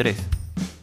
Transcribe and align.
3. 0.00 0.16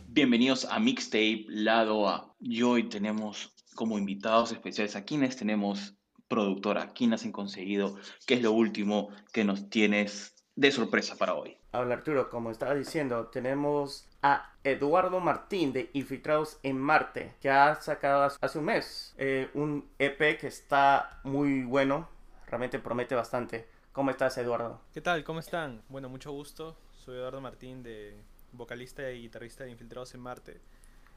Bienvenidos 0.10 0.66
a 0.66 0.78
Mixtape 0.78 1.46
Lado 1.48 2.08
A. 2.08 2.36
Y 2.40 2.62
hoy 2.62 2.88
tenemos 2.88 3.52
como 3.74 3.98
invitados 3.98 4.52
especiales 4.52 4.96
a 4.96 5.06
quienes 5.06 5.36
tenemos 5.36 5.96
productora, 6.28 6.94
quienes 6.94 7.26
han 7.26 7.32
conseguido, 7.32 7.96
qué 8.28 8.36
es 8.36 8.44
lo 8.44 8.52
último 8.52 9.10
que 9.34 9.44
nos 9.44 9.72
tienes 9.72 10.36
de 10.56 10.72
sorpresa 10.72 11.16
para 11.16 11.34
hoy. 11.34 11.58
Hola 11.72 11.96
Arturo, 11.96 12.30
como 12.30 12.52
estaba 12.52 12.76
diciendo, 12.76 13.26
tenemos 13.30 14.08
a 14.22 14.54
Eduardo 14.64 15.20
Martín 15.20 15.74
de 15.74 15.90
Infiltrados 15.94 16.60
en 16.62 16.78
Marte, 16.78 17.34
que 17.42 17.50
ha 17.50 17.74
sacado 17.82 18.32
hace 18.40 18.60
un 18.60 18.66
mes 18.66 19.16
eh, 19.18 19.50
un 19.56 19.90
EP 19.98 20.38
que 20.40 20.46
está 20.46 21.22
muy 21.24 21.64
bueno, 21.64 22.08
realmente 22.46 22.78
promete 22.78 23.16
bastante. 23.16 23.68
¿Cómo 23.94 24.12
estás 24.12 24.38
Eduardo? 24.38 24.80
¿Qué 24.94 25.02
tal? 25.02 25.24
¿Cómo 25.24 25.40
están? 25.40 25.82
Bueno, 25.90 26.08
mucho 26.08 26.32
gusto. 26.32 26.78
Soy 27.04 27.16
Eduardo 27.16 27.42
Martín, 27.42 27.82
de 27.82 28.22
vocalista 28.58 29.10
y 29.12 29.22
guitarrista 29.22 29.64
de 29.64 29.72
Infiltrados 29.72 30.14
en 30.14 30.22
Marte. 30.22 30.60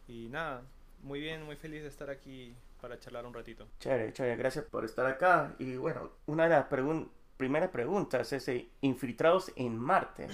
Y 0.06 0.28
nada, 0.28 0.62
muy 1.02 1.20
bien, 1.20 1.42
muy 1.42 1.56
feliz 1.56 1.82
de 1.82 1.88
estar 1.88 2.10
aquí 2.10 2.54
para 2.80 2.98
charlar 2.98 3.26
un 3.26 3.34
ratito. 3.34 3.68
Chévere, 3.78 4.12
chévere, 4.12 4.36
gracias 4.36 4.64
por 4.66 4.84
estar 4.84 5.06
acá. 5.06 5.54
Y 5.58 5.76
bueno, 5.76 6.12
una 6.26 6.44
de 6.44 6.50
las 6.50 6.66
primeras 7.36 7.70
preguntas 7.70 8.32
es 8.32 8.48
eh, 8.48 8.68
Infiltrados 8.80 9.52
en 9.56 9.76
Marte. 9.76 10.28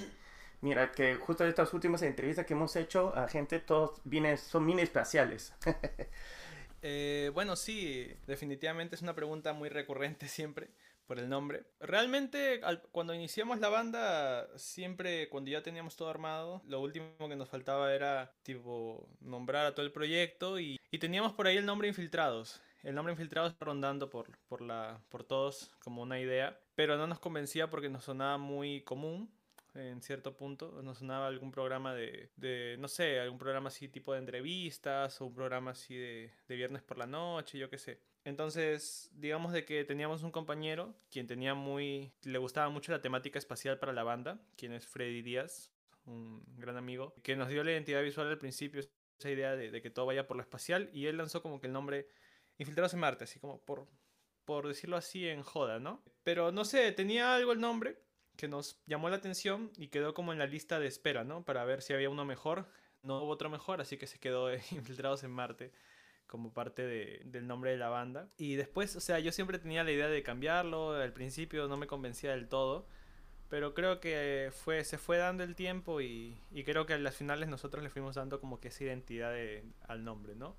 Mira, 0.61 0.91
que 0.91 1.15
justo 1.15 1.45
estas 1.45 1.73
últimas 1.73 2.01
entrevistas 2.01 2.45
que 2.45 2.53
hemos 2.53 2.75
hecho 2.75 3.15
a 3.15 3.27
gente, 3.27 3.59
todos 3.59 4.01
vienen, 4.03 4.37
son 4.37 4.65
mini 4.65 4.81
espaciales. 4.81 5.53
eh, 6.81 7.31
bueno, 7.33 7.55
sí, 7.55 8.11
definitivamente 8.25 8.95
es 8.95 9.01
una 9.01 9.13
pregunta 9.13 9.53
muy 9.53 9.69
recurrente 9.69 10.27
siempre 10.27 10.69
por 11.07 11.19
el 11.19 11.29
nombre. 11.29 11.63
Realmente, 11.79 12.61
cuando 12.91 13.13
iniciamos 13.13 13.59
la 13.59 13.69
banda, 13.69 14.47
siempre, 14.57 15.29
cuando 15.29 15.49
ya 15.49 15.63
teníamos 15.63 15.95
todo 15.95 16.09
armado, 16.09 16.61
lo 16.65 16.81
último 16.81 17.07
que 17.17 17.35
nos 17.35 17.49
faltaba 17.49 17.93
era, 17.93 18.33
tipo, 18.43 19.07
nombrar 19.21 19.65
a 19.65 19.73
todo 19.73 19.85
el 19.85 19.91
proyecto 19.91 20.59
y, 20.59 20.79
y 20.91 20.99
teníamos 20.99 21.33
por 21.33 21.47
ahí 21.47 21.57
el 21.57 21.65
nombre 21.65 21.87
Infiltrados. 21.87 22.61
El 22.83 22.93
nombre 22.93 23.13
Infiltrados 23.13 23.55
rondando 23.59 24.09
por, 24.09 24.37
por, 24.47 24.61
la, 24.61 25.01
por 25.09 25.23
todos 25.23 25.71
como 25.79 26.01
una 26.01 26.19
idea, 26.19 26.59
pero 26.75 26.97
no 26.97 27.07
nos 27.07 27.19
convencía 27.19 27.69
porque 27.69 27.89
nos 27.89 28.03
sonaba 28.03 28.37
muy 28.37 28.81
común 28.81 29.31
en 29.73 30.01
cierto 30.01 30.35
punto. 30.35 30.81
Nos 30.83 30.99
sonaba 30.99 31.27
algún 31.27 31.51
programa 31.51 31.93
de, 31.93 32.29
de, 32.35 32.75
no 32.79 32.87
sé, 32.87 33.19
algún 33.19 33.39
programa 33.39 33.69
así 33.69 33.87
tipo 33.87 34.13
de 34.13 34.19
entrevistas 34.19 35.21
o 35.21 35.25
un 35.25 35.33
programa 35.33 35.71
así 35.71 35.95
de, 35.95 36.31
de 36.47 36.55
viernes 36.55 36.81
por 36.81 36.97
la 36.97 37.07
noche, 37.07 37.57
yo 37.57 37.69
qué 37.69 37.77
sé. 37.77 38.01
Entonces, 38.27 39.09
digamos 39.13 39.53
de 39.53 39.63
que 39.63 39.85
teníamos 39.85 40.21
un 40.21 40.31
compañero 40.31 40.93
quien 41.09 41.27
tenía 41.27 41.53
muy, 41.53 42.11
le 42.23 42.37
gustaba 42.39 42.67
mucho 42.67 42.91
la 42.91 42.99
temática 42.99 43.39
espacial 43.39 43.79
para 43.79 43.93
la 43.93 44.03
banda, 44.03 44.37
quien 44.57 44.73
es 44.73 44.85
Freddy 44.85 45.21
Díaz, 45.21 45.71
un 46.03 46.43
gran 46.57 46.75
amigo, 46.75 47.15
que 47.23 47.37
nos 47.37 47.47
dio 47.47 47.63
la 47.63 47.71
identidad 47.71 48.03
visual 48.03 48.27
al 48.27 48.37
principio, 48.37 48.81
esa 49.17 49.31
idea 49.31 49.55
de, 49.55 49.81
que 49.81 49.89
todo 49.89 50.07
vaya 50.07 50.27
por 50.27 50.35
lo 50.35 50.43
espacial, 50.43 50.89
y 50.91 51.05
él 51.05 51.15
lanzó 51.15 51.41
como 51.41 51.61
que 51.61 51.67
el 51.67 51.73
nombre 51.73 52.09
Infiltrados 52.57 52.93
en 52.93 52.99
Marte, 52.99 53.23
así 53.23 53.39
como 53.39 53.63
por, 53.63 53.87
por 54.43 54.67
decirlo 54.67 54.97
así 54.97 55.25
en 55.25 55.41
joda, 55.41 55.79
¿no? 55.79 56.03
Pero 56.23 56.51
no 56.51 56.65
sé, 56.65 56.91
tenía 56.91 57.33
algo 57.33 57.53
el 57.53 57.61
nombre 57.61 57.97
que 58.35 58.49
nos 58.49 58.83
llamó 58.87 59.09
la 59.09 59.15
atención 59.15 59.71
y 59.77 59.87
quedó 59.87 60.13
como 60.13 60.33
en 60.33 60.39
la 60.39 60.47
lista 60.47 60.81
de 60.81 60.87
espera, 60.87 61.23
¿no? 61.23 61.45
Para 61.45 61.63
ver 61.63 61.81
si 61.81 61.93
había 61.93 62.09
uno 62.09 62.25
mejor. 62.25 62.67
No 63.03 63.23
hubo 63.23 63.29
otro 63.29 63.49
mejor, 63.49 63.79
así 63.79 63.95
que 63.97 64.05
se 64.05 64.19
quedó 64.19 64.53
Infiltrados 64.71 65.23
en 65.23 65.31
Marte 65.31 65.71
como 66.27 66.53
parte 66.53 66.85
de, 66.85 67.21
del 67.25 67.47
nombre 67.47 67.71
de 67.71 67.77
la 67.77 67.89
banda. 67.89 68.29
Y 68.37 68.55
después, 68.55 68.95
o 68.95 68.99
sea, 68.99 69.19
yo 69.19 69.31
siempre 69.31 69.59
tenía 69.59 69.83
la 69.83 69.91
idea 69.91 70.07
de 70.07 70.23
cambiarlo, 70.23 70.91
al 70.91 71.13
principio 71.13 71.67
no 71.67 71.77
me 71.77 71.87
convencía 71.87 72.31
del 72.31 72.47
todo, 72.47 72.85
pero 73.49 73.73
creo 73.73 73.99
que 73.99 74.51
fue, 74.53 74.83
se 74.83 74.97
fue 74.97 75.17
dando 75.17 75.43
el 75.43 75.55
tiempo 75.55 76.01
y, 76.01 76.37
y 76.51 76.63
creo 76.63 76.85
que 76.85 76.93
a 76.93 76.97
las 76.97 77.15
finales 77.15 77.47
nosotros 77.47 77.83
le 77.83 77.89
fuimos 77.89 78.15
dando 78.15 78.39
como 78.41 78.59
que 78.59 78.67
esa 78.67 78.83
identidad 78.83 79.33
al 79.87 80.03
nombre, 80.03 80.35
¿no? 80.35 80.55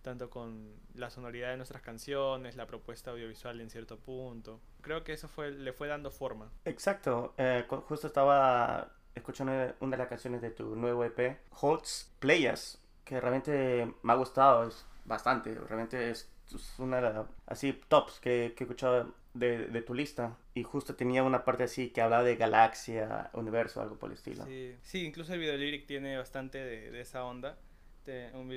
Tanto 0.00 0.30
con 0.30 0.74
la 0.94 1.10
sonoridad 1.10 1.50
de 1.50 1.58
nuestras 1.58 1.82
canciones, 1.82 2.56
la 2.56 2.66
propuesta 2.66 3.12
audiovisual 3.12 3.60
en 3.60 3.70
cierto 3.70 3.98
punto. 3.98 4.60
Creo 4.80 5.04
que 5.04 5.12
eso 5.12 5.28
fue, 5.28 5.52
le 5.52 5.72
fue 5.72 5.86
dando 5.86 6.10
forma. 6.10 6.50
Exacto, 6.64 7.34
eh, 7.36 7.64
justo 7.68 8.06
estaba 8.08 8.96
escuchando 9.14 9.52
una 9.80 9.96
de 9.96 9.98
las 9.98 10.08
canciones 10.08 10.40
de 10.40 10.50
tu 10.50 10.74
nuevo 10.74 11.04
EP, 11.04 11.38
Holtz 11.50 12.10
Playas, 12.18 12.82
que 13.04 13.20
realmente 13.20 13.94
me 14.02 14.12
ha 14.12 14.16
gustado. 14.16 14.70
Bastante. 15.04 15.54
Realmente 15.54 16.10
es, 16.10 16.30
una 16.78 16.96
de 16.96 17.02
las 17.02 17.26
así 17.46 17.72
tops 17.88 18.20
que, 18.20 18.54
que 18.56 18.64
he 18.64 18.66
escuchado 18.66 19.14
de, 19.34 19.66
de, 19.66 19.82
tu 19.82 19.94
lista. 19.94 20.36
Y 20.54 20.62
justo 20.62 20.94
tenía 20.94 21.22
una 21.22 21.44
parte 21.44 21.64
así 21.64 21.90
que 21.90 22.02
hablaba 22.02 22.22
de 22.22 22.36
galaxia, 22.36 23.30
universo, 23.32 23.80
algo 23.80 23.98
por 23.98 24.10
el 24.10 24.16
estilo. 24.16 24.44
Sí, 24.44 24.76
sí 24.82 25.04
incluso 25.04 25.32
el 25.34 25.40
video 25.40 25.56
lyric 25.56 25.86
tiene 25.86 26.16
bastante 26.16 26.58
de, 26.58 26.90
de 26.90 27.00
esa 27.00 27.24
onda. 27.24 27.58
De 28.04 28.30
un, 28.34 28.50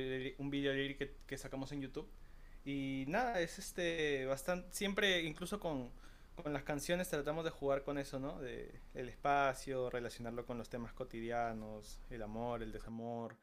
un 0.43 0.49
video 0.49 0.73
lyric 0.73 0.97
que, 0.97 1.15
que, 1.27 1.37
sacamos 1.37 1.71
en 1.71 1.81
YouTube. 1.81 2.09
Y 2.65 3.05
nada, 3.07 3.39
es 3.39 3.59
este 3.59 4.25
bastante. 4.25 4.67
Siempre, 4.71 5.21
incluso 5.21 5.59
con, 5.59 5.91
con 6.35 6.51
las 6.51 6.63
canciones, 6.63 7.09
tratamos 7.09 7.45
de 7.45 7.51
jugar 7.51 7.83
con 7.83 7.97
eso, 7.97 8.19
¿no? 8.19 8.39
De 8.39 8.81
el 8.95 9.07
espacio, 9.07 9.89
relacionarlo 9.89 10.45
con 10.45 10.57
los 10.57 10.69
temas 10.69 10.91
cotidianos, 10.93 12.01
el 12.09 12.23
amor, 12.23 12.63
el 12.63 12.71
desamor 12.71 13.37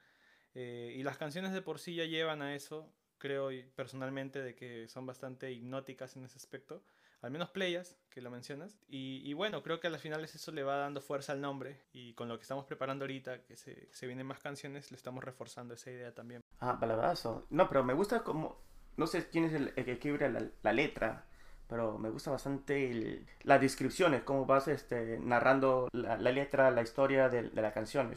eh, 0.54 0.94
y 0.96 1.02
las 1.02 1.18
canciones 1.18 1.52
de 1.52 1.62
por 1.62 1.78
sí 1.78 1.94
ya 1.94 2.04
llevan 2.04 2.42
a 2.42 2.54
eso, 2.54 2.92
creo 3.18 3.50
personalmente, 3.74 4.42
de 4.42 4.54
que 4.54 4.88
son 4.88 5.06
bastante 5.06 5.52
hipnóticas 5.52 6.16
en 6.16 6.24
ese 6.24 6.36
aspecto. 6.36 6.82
Al 7.22 7.30
menos 7.30 7.50
Playas, 7.50 7.96
que 8.10 8.20
lo 8.20 8.30
mencionas. 8.30 8.80
Y, 8.88 9.32
bueno, 9.34 9.62
creo 9.62 9.78
que 9.78 9.86
a 9.86 9.90
las 9.90 10.00
finales 10.00 10.34
eso 10.34 10.50
le 10.50 10.64
va 10.64 10.78
dando 10.78 11.00
fuerza 11.00 11.32
al 11.32 11.40
nombre. 11.40 11.80
Y 11.92 12.14
con 12.14 12.28
lo 12.28 12.36
que 12.36 12.42
estamos 12.42 12.64
preparando 12.64 13.04
ahorita, 13.04 13.44
que 13.44 13.56
se, 13.56 13.88
se 13.92 14.06
vienen 14.08 14.26
más 14.26 14.40
canciones, 14.40 14.90
le 14.90 14.96
estamos 14.96 15.22
reforzando 15.22 15.74
esa 15.74 15.92
idea 15.92 16.12
también. 16.12 16.40
Ah, 16.58 16.80
palabrazo. 16.80 17.46
No, 17.50 17.68
pero 17.68 17.84
me 17.84 17.94
gusta 17.94 18.24
como... 18.24 18.60
No 18.96 19.06
sé 19.06 19.28
quién 19.30 19.44
es 19.44 19.52
el, 19.52 19.72
que 19.72 19.92
escribe 19.92 20.28
la, 20.28 20.50
la 20.62 20.72
letra 20.72 21.26
pero 21.72 21.96
me 21.96 22.10
gusta 22.10 22.30
bastante 22.30 23.24
las 23.44 23.58
descripciones, 23.58 24.24
cómo 24.24 24.44
vas 24.44 24.68
este, 24.68 25.18
narrando 25.18 25.88
la, 25.92 26.18
letra, 26.18 26.70
la 26.70 26.82
historia 26.82 27.30
de, 27.30 27.44
de 27.44 27.62
la 27.62 27.72
canción. 27.72 28.12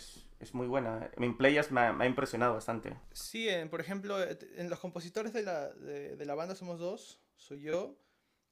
Es, 0.46 0.54
muy 0.54 0.68
buena. 0.68 1.10
En 1.18 1.36
Playas 1.36 1.72
me, 1.72 1.92
me, 1.94 2.04
ha 2.06 2.08
impresionado 2.08 2.54
bastante. 2.54 2.96
Sí, 3.12 3.50
en, 3.50 3.70
por 3.70 3.82
ejemplo, 3.82 4.22
eh, 4.22 4.38
en 4.58 4.70
los 4.70 4.80
compositores 4.80 5.34
de 5.34 5.44
la, 5.44 5.70
de, 5.70 6.16
de 6.16 6.26
la 6.26 6.36
banda 6.36 6.56
somos 6.56 6.80
dos. 6.80 7.20
Soy 7.36 7.62
yo 7.62 7.98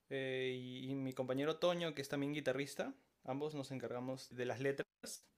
eh, 0.10 0.58
y, 0.60 0.92
y, 0.92 0.96
mi 0.96 1.14
compañero 1.14 1.58
Toño, 1.58 1.94
que 1.94 2.02
es 2.02 2.10
también 2.10 2.34
guitarrista. 2.34 2.94
Ambos 3.26 3.56
nos 3.56 3.72
encargamos 3.72 4.36
de 4.36 4.46
las 4.46 4.60
letras. 4.60 4.88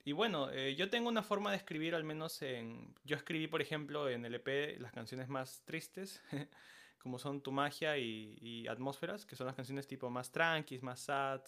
Y 0.03 0.13
bueno, 0.13 0.49
eh, 0.51 0.75
yo 0.75 0.89
tengo 0.89 1.09
una 1.09 1.23
forma 1.23 1.51
de 1.51 1.57
escribir, 1.57 1.93
al 1.93 2.03
menos 2.03 2.41
en... 2.41 2.95
Yo 3.03 3.16
escribí, 3.16 3.47
por 3.47 3.61
ejemplo, 3.61 4.09
en 4.09 4.25
el 4.25 4.35
EP 4.35 4.79
las 4.79 4.93
canciones 4.93 5.27
más 5.27 5.63
tristes. 5.66 6.22
como 7.05 7.19
son 7.19 7.41
Tu 7.41 7.51
Magia 7.51 7.99
y, 7.99 8.66
Atmósferas, 8.67 9.27
que 9.27 9.35
son 9.35 9.45
las 9.45 9.55
canciones 9.55 9.85
tipo 9.85 10.09
más 10.09 10.31
tranquis, 10.31 10.81
más 10.81 11.01
sad, 11.01 11.41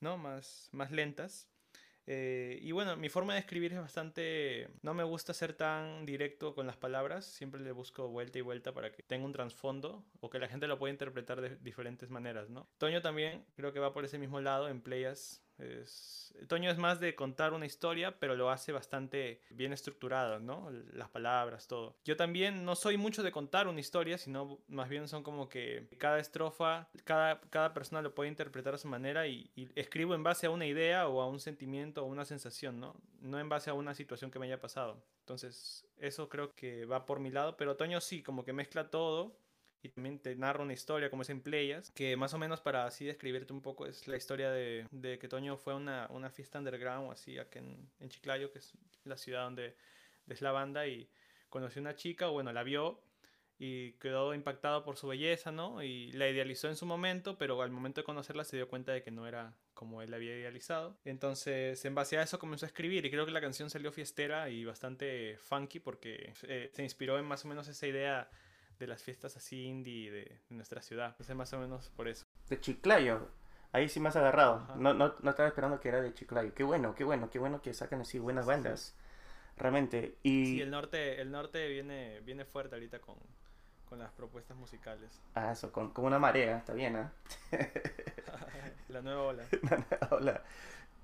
¿no? 0.00 0.16
Más, 0.16 0.70
más 0.72 0.90
lentas. 0.90 1.46
Eh, 2.10 2.58
y 2.62 2.72
bueno, 2.72 2.96
mi 2.96 3.10
forma 3.10 3.34
de 3.34 3.40
escribir 3.40 3.74
es 3.74 3.80
bastante... 3.80 4.70
No 4.80 4.94
me 4.94 5.04
gusta 5.04 5.34
ser 5.34 5.52
tan 5.52 6.06
directo 6.06 6.54
con 6.54 6.66
las 6.66 6.78
palabras, 6.78 7.26
siempre 7.26 7.60
le 7.60 7.70
busco 7.70 8.08
vuelta 8.08 8.38
y 8.38 8.40
vuelta 8.40 8.72
para 8.72 8.90
que 8.90 9.02
tenga 9.02 9.26
un 9.26 9.32
trasfondo 9.32 10.02
o 10.20 10.30
que 10.30 10.38
la 10.38 10.48
gente 10.48 10.66
lo 10.66 10.78
pueda 10.78 10.90
interpretar 10.90 11.42
de 11.42 11.56
diferentes 11.56 12.08
maneras, 12.08 12.48
¿no? 12.48 12.66
Toño 12.78 13.02
también 13.02 13.44
creo 13.56 13.74
que 13.74 13.78
va 13.78 13.92
por 13.92 14.06
ese 14.06 14.18
mismo 14.18 14.40
lado, 14.40 14.70
en 14.70 14.80
Playas 14.80 15.42
Toño 16.46 16.70
es 16.70 16.78
más 16.78 17.00
de 17.00 17.14
contar 17.14 17.52
una 17.52 17.66
historia, 17.66 18.18
pero 18.18 18.36
lo 18.36 18.50
hace 18.50 18.72
bastante 18.72 19.40
bien 19.50 19.72
estructurado, 19.72 20.38
¿no? 20.38 20.70
Las 20.92 21.08
palabras, 21.08 21.66
todo. 21.66 21.96
Yo 22.04 22.16
también 22.16 22.64
no 22.64 22.76
soy 22.76 22.96
mucho 22.96 23.22
de 23.22 23.32
contar 23.32 23.66
una 23.66 23.80
historia, 23.80 24.18
sino 24.18 24.58
más 24.68 24.88
bien 24.88 25.08
son 25.08 25.22
como 25.22 25.48
que 25.48 25.88
cada 25.98 26.18
estrofa, 26.20 26.88
cada, 27.04 27.40
cada 27.50 27.74
persona 27.74 28.02
lo 28.02 28.14
puede 28.14 28.30
interpretar 28.30 28.74
a 28.74 28.78
su 28.78 28.88
manera 28.88 29.26
y, 29.26 29.50
y 29.56 29.68
escribo 29.74 30.14
en 30.14 30.22
base 30.22 30.46
a 30.46 30.50
una 30.50 30.66
idea 30.66 31.08
o 31.08 31.20
a 31.20 31.26
un 31.26 31.40
sentimiento 31.40 32.04
o 32.04 32.06
una 32.06 32.24
sensación, 32.24 32.78
¿no? 32.78 32.94
No 33.20 33.40
en 33.40 33.48
base 33.48 33.70
a 33.70 33.74
una 33.74 33.94
situación 33.94 34.30
que 34.30 34.38
me 34.38 34.46
haya 34.46 34.60
pasado. 34.60 35.02
Entonces, 35.20 35.84
eso 35.98 36.28
creo 36.28 36.54
que 36.54 36.84
va 36.86 37.04
por 37.04 37.20
mi 37.20 37.30
lado, 37.30 37.56
pero 37.56 37.76
Toño 37.76 38.00
sí, 38.00 38.22
como 38.22 38.44
que 38.44 38.52
mezcla 38.52 38.90
todo 38.90 39.36
y 39.82 39.88
también 39.90 40.18
te 40.18 40.34
narra 40.36 40.62
una 40.62 40.72
historia 40.72 41.10
como 41.10 41.22
es 41.22 41.30
en 41.30 41.40
Playas, 41.40 41.90
que 41.92 42.16
más 42.16 42.34
o 42.34 42.38
menos 42.38 42.60
para 42.60 42.84
así 42.84 43.04
describirte 43.04 43.52
un 43.52 43.62
poco 43.62 43.86
es 43.86 44.08
la 44.08 44.16
historia 44.16 44.50
de, 44.50 44.86
de 44.90 45.18
que 45.18 45.28
Toño 45.28 45.56
fue 45.56 45.72
a 45.72 45.76
una, 45.76 46.06
una, 46.10 46.30
fiesta 46.30 46.58
underground 46.58 47.12
así 47.12 47.38
aquí 47.38 47.58
en, 47.58 47.88
en, 48.00 48.08
Chiclayo, 48.08 48.50
que 48.50 48.58
es 48.58 48.72
la 49.04 49.16
ciudad 49.16 49.44
donde 49.44 49.76
es 50.26 50.42
la 50.42 50.52
banda, 50.52 50.86
y 50.86 51.08
conoció 51.48 51.80
una 51.80 51.94
chica, 51.94 52.26
bueno, 52.26 52.52
la 52.52 52.62
vio 52.62 53.00
y 53.58 53.92
quedó 53.94 54.34
impactado 54.34 54.84
por 54.84 54.96
su 54.96 55.08
belleza, 55.08 55.50
¿no? 55.50 55.82
Y 55.82 56.12
la 56.12 56.28
idealizó 56.28 56.68
en 56.68 56.76
su 56.76 56.86
momento, 56.86 57.36
pero 57.38 57.60
al 57.60 57.70
momento 57.70 58.00
de 58.00 58.04
conocerla 58.04 58.44
se 58.44 58.56
dio 58.56 58.68
cuenta 58.68 58.92
de 58.92 59.02
que 59.02 59.10
no 59.10 59.26
era 59.26 59.52
como 59.74 60.00
él 60.00 60.10
la 60.10 60.16
había 60.16 60.36
idealizado. 60.36 60.96
Entonces, 61.04 61.84
en 61.84 61.94
base 61.94 62.18
a 62.18 62.22
eso 62.22 62.38
comenzó 62.38 62.66
a 62.66 62.68
escribir 62.68 63.04
y 63.04 63.10
creo 63.10 63.26
que 63.26 63.32
la 63.32 63.40
canción 63.40 63.68
salió 63.68 63.90
fiestera 63.90 64.48
y 64.48 64.64
bastante 64.64 65.38
funky 65.38 65.80
porque 65.80 66.34
eh, 66.42 66.70
se 66.72 66.82
inspiró 66.84 67.18
en 67.18 67.24
más 67.24 67.44
o 67.44 67.48
menos 67.48 67.66
esa 67.66 67.86
idea 67.86 68.30
de 68.78 68.86
las 68.86 69.02
fiestas 69.02 69.36
así 69.36 69.64
indie 69.64 70.10
de, 70.10 70.40
nuestra 70.50 70.82
ciudad. 70.82 71.16
Sé, 71.20 71.34
más 71.34 71.52
o 71.52 71.58
menos 71.58 71.90
por 71.96 72.08
eso. 72.08 72.26
De 72.48 72.60
Chiclayo. 72.60 73.28
Ahí 73.72 73.88
sí 73.88 74.00
me 74.00 74.08
has 74.08 74.16
agarrado. 74.16 74.66
No, 74.76 74.94
no, 74.94 75.14
no, 75.20 75.30
estaba 75.30 75.48
esperando 75.48 75.80
que 75.80 75.88
era 75.88 76.00
de 76.00 76.14
Chiclayo. 76.14 76.54
Qué 76.54 76.64
bueno, 76.64 76.94
qué 76.94 77.04
bueno, 77.04 77.28
qué 77.30 77.38
bueno 77.38 77.60
que 77.60 77.74
sacan 77.74 78.00
así 78.00 78.18
buenas 78.18 78.46
bandas. 78.46 78.94
realmente. 79.56 80.16
Y... 80.22 80.46
Sí, 80.46 80.60
el 80.60 80.70
norte, 80.70 81.20
el 81.20 81.30
norte 81.30 81.68
viene, 81.68 82.20
viene 82.20 82.44
fuerte 82.44 82.76
ahorita 82.76 83.00
con, 83.00 83.16
con 83.88 83.98
las 83.98 84.12
propuestas 84.12 84.56
musicales. 84.56 85.20
Ah, 85.34 85.52
eso, 85.52 85.72
con, 85.72 85.90
como 85.90 86.06
una 86.06 86.18
marea, 86.18 86.58
está 86.58 86.72
bien, 86.72 86.96
¿ah? 86.96 87.12
la 88.88 89.02
nueva 89.02 89.22
ola. 89.22 89.44
Hola. 90.10 90.42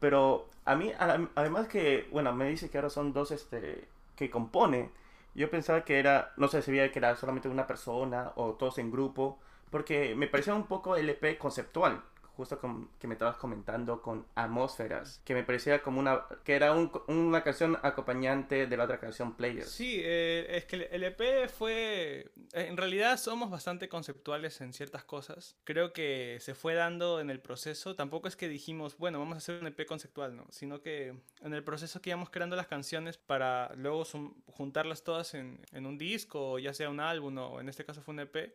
Pero 0.00 0.50
a 0.64 0.76
mí, 0.76 0.92
además 0.98 1.68
que, 1.68 2.08
bueno, 2.12 2.34
me 2.34 2.48
dice 2.48 2.68
que 2.68 2.78
ahora 2.78 2.90
son 2.90 3.12
dos 3.12 3.30
este, 3.30 3.88
que 4.16 4.30
compone. 4.30 4.90
Yo 5.34 5.50
pensaba 5.50 5.84
que 5.84 5.98
era, 5.98 6.32
no 6.36 6.48
sé 6.48 6.62
si 6.62 6.70
veía 6.70 6.92
que 6.92 6.98
era 6.98 7.16
solamente 7.16 7.48
una 7.48 7.66
persona 7.66 8.32
o 8.36 8.54
todos 8.54 8.78
en 8.78 8.90
grupo, 8.90 9.38
porque 9.70 10.14
me 10.14 10.28
parecía 10.28 10.54
un 10.54 10.66
poco 10.66 10.96
el 10.96 11.10
EP 11.10 11.38
conceptual, 11.38 12.02
justo 12.36 12.58
como 12.58 12.88
que 12.98 13.06
me 13.06 13.14
estabas 13.14 13.36
comentando 13.36 14.02
con 14.02 14.26
Atmósferas, 14.34 15.20
que 15.25 15.34
me 15.34 15.42
parecía 15.44 15.82
como 15.82 16.00
una, 16.00 16.25
que 16.44 16.54
era 16.54 16.72
un- 16.72 16.90
una 17.08 17.42
canción 17.42 17.78
acompañante 17.82 18.66
de 18.66 18.76
la 18.76 18.84
otra 18.84 18.98
canción 18.98 19.36
Players. 19.36 19.70
Sí, 19.70 20.00
eh, 20.02 20.46
es 20.50 20.64
que 20.64 20.88
el 20.90 21.04
EP 21.04 21.48
fue... 21.48 22.31
En 22.52 22.76
realidad 22.76 23.16
somos 23.19 23.50
bastante 23.50 23.88
conceptuales 23.88 24.60
en 24.60 24.72
ciertas 24.72 25.04
cosas. 25.04 25.56
Creo 25.64 25.92
que 25.92 26.38
se 26.40 26.54
fue 26.54 26.75
dando 26.75 27.20
en 27.20 27.31
el 27.31 27.40
proceso. 27.40 27.94
Tampoco 27.96 28.28
es 28.28 28.36
que 28.36 28.48
dijimos, 28.48 28.96
bueno, 28.98 29.19
vamos 29.19 29.34
a 29.34 29.38
hacer 29.38 29.60
un 29.60 29.66
EP 29.66 29.86
conceptual, 29.86 30.36
¿no? 30.36 30.46
Sino 30.50 30.81
que 30.82 31.14
en 31.40 31.54
el 31.54 31.64
proceso 31.64 32.00
que 32.00 32.10
íbamos 32.10 32.31
creando 32.31 32.56
las 32.56 32.66
canciones 32.66 33.16
para 33.19 33.72
luego 33.76 34.04
juntarlas 34.46 35.02
todas 35.04 35.34
en, 35.34 35.60
en 35.72 35.86
un 35.86 35.98
disco, 35.98 36.58
ya 36.58 36.75
sea 36.75 36.88
un 36.90 37.00
álbum 37.00 37.38
o 37.38 37.60
en 37.60 37.69
este 37.69 37.84
caso 37.84 38.02
fue 38.02 38.14
un 38.14 38.20
EP. 38.20 38.54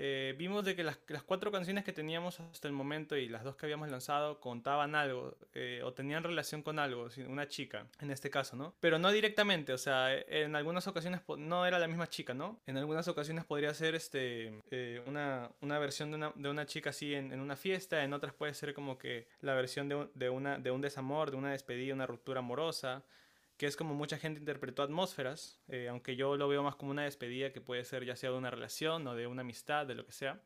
Eh, 0.00 0.34
vimos 0.38 0.64
de 0.64 0.76
que 0.76 0.84
las, 0.84 0.96
cuatro 1.26 1.50
canciones 1.50 1.82
que 1.82 1.92
teníamos 1.92 2.38
hasta 2.38 2.68
el 2.68 2.72
momento 2.72 3.16
y 3.16 3.28
las 3.28 3.42
dos 3.42 3.56
que 3.56 3.66
habíamos 3.66 3.90
lanzado 3.90 4.38
contaban 4.38 4.94
algo 4.94 5.36
eh, 5.54 5.80
o 5.84 5.92
tenían 5.92 6.22
relación 6.22 6.62
con 6.62 6.78
algo, 6.78 7.08
una 7.26 7.48
chica, 7.48 7.88
en 8.00 8.12
este 8.12 8.30
caso, 8.30 8.54
¿no? 8.54 8.74
Pero 8.78 9.00
no 9.00 9.10
directamente, 9.10 9.72
o 9.72 9.78
sea, 9.78 10.14
en 10.14 10.54
algunas 10.54 10.86
ocasiones 10.86 11.20
no 11.36 11.66
era 11.66 11.80
la 11.80 11.88
misma 11.88 12.06
chica, 12.06 12.32
¿no? 12.32 12.60
En 12.66 12.76
algunas 12.76 13.08
ocasiones 13.08 13.44
podría 13.44 13.74
ser 13.74 13.96
este, 13.96 14.62
eh, 14.70 15.02
una, 15.06 15.50
una 15.62 15.80
versión 15.80 16.10
de 16.10 16.16
una, 16.16 16.32
de 16.36 16.48
una 16.48 16.64
chica 16.64 16.90
así 16.90 17.14
en, 17.14 17.32
en 17.32 17.40
una 17.40 17.56
fiesta, 17.56 18.04
en 18.04 18.12
otras 18.12 18.32
puede 18.32 18.54
ser 18.54 18.74
como 18.74 18.98
que 18.98 19.26
la 19.40 19.54
versión 19.54 19.88
de 19.88 19.98
de 20.14 20.30
una, 20.30 20.58
de 20.58 20.70
un 20.70 20.80
desamor, 20.80 21.30
de 21.30 21.36
una 21.36 21.50
despedida, 21.50 21.92
una 21.92 22.06
ruptura 22.06 22.38
amorosa 22.38 23.02
que 23.58 23.66
es 23.66 23.76
como 23.76 23.92
mucha 23.94 24.18
gente 24.18 24.38
interpretó 24.38 24.82
atmósferas, 24.84 25.60
eh, 25.66 25.88
aunque 25.88 26.14
yo 26.14 26.36
lo 26.36 26.46
veo 26.46 26.62
más 26.62 26.76
como 26.76 26.92
una 26.92 27.02
despedida 27.02 27.52
que 27.52 27.60
puede 27.60 27.84
ser 27.84 28.04
ya 28.04 28.14
sea 28.14 28.30
de 28.30 28.38
una 28.38 28.52
relación 28.52 29.04
o 29.08 29.16
de 29.16 29.26
una 29.26 29.42
amistad, 29.42 29.84
de 29.84 29.96
lo 29.96 30.06
que 30.06 30.12
sea. 30.12 30.40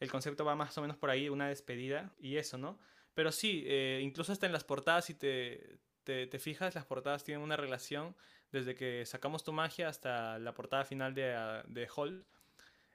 El 0.00 0.10
concepto 0.10 0.46
va 0.46 0.56
más 0.56 0.76
o 0.78 0.80
menos 0.80 0.96
por 0.96 1.10
ahí, 1.10 1.28
una 1.28 1.48
despedida 1.48 2.10
y 2.18 2.36
eso, 2.38 2.56
¿no? 2.56 2.78
Pero 3.14 3.32
sí, 3.32 3.64
eh, 3.66 4.00
incluso 4.02 4.32
hasta 4.32 4.46
en 4.46 4.52
las 4.52 4.64
portadas, 4.64 5.04
si 5.04 5.14
te, 5.14 5.78
te, 6.04 6.38
fijas, 6.38 6.74
las 6.74 6.86
portadas 6.86 7.22
tienen 7.22 7.44
una 7.44 7.56
relación 7.56 8.16
desde 8.50 8.74
que 8.74 9.04
sacamos 9.04 9.44
tu 9.44 9.52
magia 9.52 9.88
hasta 9.88 10.38
la 10.38 10.54
portada 10.54 10.84
final 10.84 11.12
de, 11.12 11.34
ah, 11.34 11.62
de 11.68 11.86
Hall. 11.94 12.24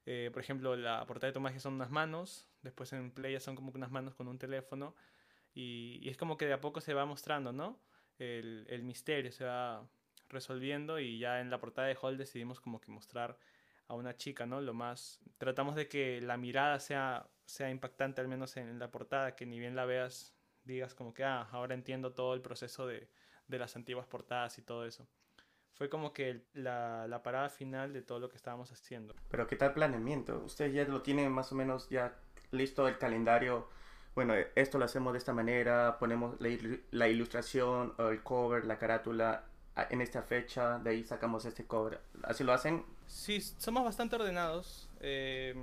Eh, 0.07 0.31
por 0.33 0.41
ejemplo, 0.41 0.75
la 0.75 1.05
portada 1.05 1.27
de 1.27 1.33
tu 1.33 1.41
magia 1.41 1.59
son 1.59 1.75
unas 1.75 1.91
manos, 1.91 2.47
después 2.63 2.91
en 2.93 3.11
Playa 3.11 3.39
son 3.39 3.55
como 3.55 3.71
unas 3.71 3.91
manos 3.91 4.15
con 4.15 4.27
un 4.27 4.39
teléfono 4.39 4.95
y, 5.53 5.99
y 6.01 6.09
es 6.09 6.17
como 6.17 6.37
que 6.37 6.47
de 6.47 6.53
a 6.53 6.61
poco 6.61 6.81
se 6.81 6.95
va 6.95 7.05
mostrando, 7.05 7.53
¿no? 7.53 7.79
El, 8.19 8.83
misterio 8.83 9.31
se 9.31 9.45
va 9.45 9.87
resolviendo 10.29 10.99
y 10.99 11.19
ya 11.19 11.41
en 11.41 11.49
la 11.49 11.59
portada 11.59 11.87
de 11.87 11.97
Hall 12.01 12.17
decidimos 12.17 12.59
como 12.59 12.81
que 12.81 12.91
mostrar 12.91 13.37
a 13.87 13.95
una 13.95 14.15
chica, 14.15 14.45
¿no? 14.45 14.61
Lo 14.61 14.73
más... 14.73 15.21
Tratamos 15.37 15.75
de 15.75 15.87
que 15.87 16.21
la 16.21 16.37
mirada 16.37 16.79
sea, 16.79 17.27
sea 17.45 17.69
impactante, 17.69 18.21
al 18.21 18.27
menos 18.27 18.57
en, 18.57 18.79
la 18.79 18.91
portada, 18.91 19.35
que 19.35 19.45
ni 19.45 19.59
bien 19.59 19.75
la 19.75 19.85
veas, 19.85 20.33
digas 20.63 20.95
como 20.95 21.13
que, 21.13 21.23
ah, 21.23 21.47
ahora 21.51 21.75
entiendo 21.75 22.13
todo 22.13 22.33
el 22.33 22.41
proceso 22.41 22.87
de, 22.87 23.09
de 23.47 23.59
las 23.59 23.75
antiguas 23.75 24.07
portadas 24.07 24.57
y 24.57 24.61
todo 24.61 24.85
eso. 24.85 25.07
Fue 25.73 25.89
como 25.89 26.13
que 26.13 26.45
la, 26.53 27.07
la 27.07 27.23
parada 27.23 27.49
final 27.49 27.93
de 27.93 28.03
todo 28.03 28.19
lo 28.19 28.29
que 28.29 28.37
estábamos 28.37 28.71
haciendo. 28.71 29.15
Pero 29.29 29.47
¿qué 29.47 29.55
tal 29.55 29.73
planeamiento? 29.73 30.43
Ustedes 30.45 30.73
ya 30.73 30.85
lo 30.85 31.01
tienen 31.01 31.31
más 31.31 31.51
o 31.51 31.55
menos 31.55 31.89
ya 31.89 32.15
listo 32.51 32.87
el 32.87 32.97
calendario. 32.97 33.67
Bueno, 34.15 34.35
eh, 34.35 34.51
esto 34.55 34.77
lo 34.77 34.85
hacemos 34.85 35.13
de 35.13 35.19
esta 35.19 35.33
manera, 35.33 35.97
ponemos 35.99 36.39
la, 36.39 36.49
ilu- 36.49 36.81
la 36.91 37.07
ilustración 37.07 37.93
el 37.97 38.21
cover, 38.21 38.65
la 38.65 38.77
carátula 38.77 39.45
en 39.89 40.01
esta 40.01 40.21
fecha, 40.21 40.77
de 40.79 40.91
ahí 40.91 41.03
sacamos 41.03 41.45
este 41.45 41.65
cover. 41.65 41.99
¿Así 42.23 42.43
lo 42.43 42.53
hacen? 42.53 42.85
Sí, 43.07 43.41
somos 43.41 43.83
bastante 43.83 44.15
ordenados. 44.15 44.87
Eh, 44.99 45.55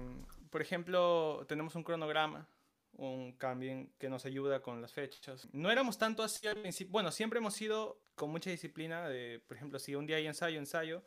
por 0.51 0.61
ejemplo, 0.63 1.45
tenemos 1.49 1.77
un 1.77 1.85
cronograma, 1.85 2.49
un 2.95 3.33
cambio 3.37 3.87
que 3.99 4.09
nos 4.09 4.27
ayuda 4.27 4.63
con 4.63 4.83
las 4.83 4.93
fechas. 4.93 5.47
No 5.53 5.71
éramos 5.71 5.97
tanto 5.97 6.25
así 6.25 6.49
al 6.49 6.57
principio. 6.57 6.91
Bueno, 6.91 7.13
siempre 7.13 7.39
hemos 7.39 7.55
sido 7.55 8.01
con 8.17 8.31
mucha 8.31 8.51
disciplina. 8.51 9.09
De, 9.09 9.41
por 9.47 9.57
ejemplo, 9.57 9.79
si 9.79 9.95
un 9.95 10.07
día 10.07 10.17
hay 10.17 10.27
ensayo, 10.27 10.59
ensayo. 10.59 11.05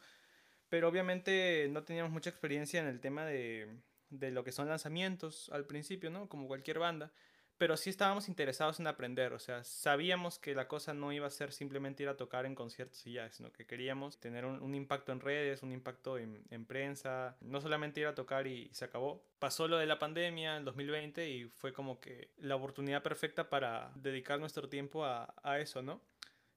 Pero 0.70 0.88
obviamente 0.88 1.68
no 1.70 1.84
teníamos 1.84 2.14
mucha 2.14 2.30
experiencia 2.30 2.80
en 2.80 2.88
el 2.88 3.02
tema 3.02 3.26
de, 3.26 3.68
de 4.10 4.32
lo 4.32 4.46
que 4.46 4.54
son 4.54 4.70
lanzamientos 4.70 5.50
al 5.52 5.66
principio, 5.66 6.10
¿no? 6.10 6.30
Como 6.30 6.48
cualquier 6.48 6.80
banda. 6.80 7.12
Pero 7.58 7.78
sí 7.78 7.90
estábamos 7.90 8.30
interesados 8.30 8.80
en 8.80 8.88
aprender, 8.88 9.32
o 9.32 9.40
sea, 9.40 9.64
sabíamos 9.64 10.40
que 10.40 10.56
la 10.56 10.68
cosa 10.68 10.94
no 10.94 11.12
iba 11.12 11.28
a 11.28 11.30
ser 11.30 11.52
simplemente 11.52 12.04
ir 12.04 12.10
a 12.10 12.18
tocar 12.18 12.46
en 12.46 12.56
conciertos 12.56 13.06
y 13.06 13.14
ya, 13.14 13.30
sino 13.30 13.52
que 13.52 13.66
queríamos 13.66 14.20
tener 14.20 14.44
un, 14.46 14.76
impacto 14.76 15.12
en 15.12 15.20
redes, 15.20 15.62
un 15.62 15.72
impacto 15.72 16.18
en, 16.18 16.44
en 16.50 16.66
prensa, 16.66 17.38
no 17.42 17.62
solamente 17.62 18.02
ir 18.02 18.08
a 18.08 18.16
tocar 18.16 18.48
y, 18.48 18.70
se 18.74 18.86
acabó. 18.86 19.24
Pasó 19.40 19.68
lo 19.68 19.78
de 19.78 19.86
la 19.86 20.00
pandemia 20.00 20.58
en 20.58 20.66
2020 20.66 21.30
y 21.30 21.46
fue 21.46 21.74
como 21.74 22.00
que 22.00 22.32
la 22.38 22.56
oportunidad 22.56 23.04
perfecta 23.04 23.50
para 23.50 23.92
dedicar 23.96 24.40
nuestro 24.40 24.68
tiempo 24.68 25.06
a, 25.06 25.60
eso, 25.60 25.82
¿no? 25.82 26.02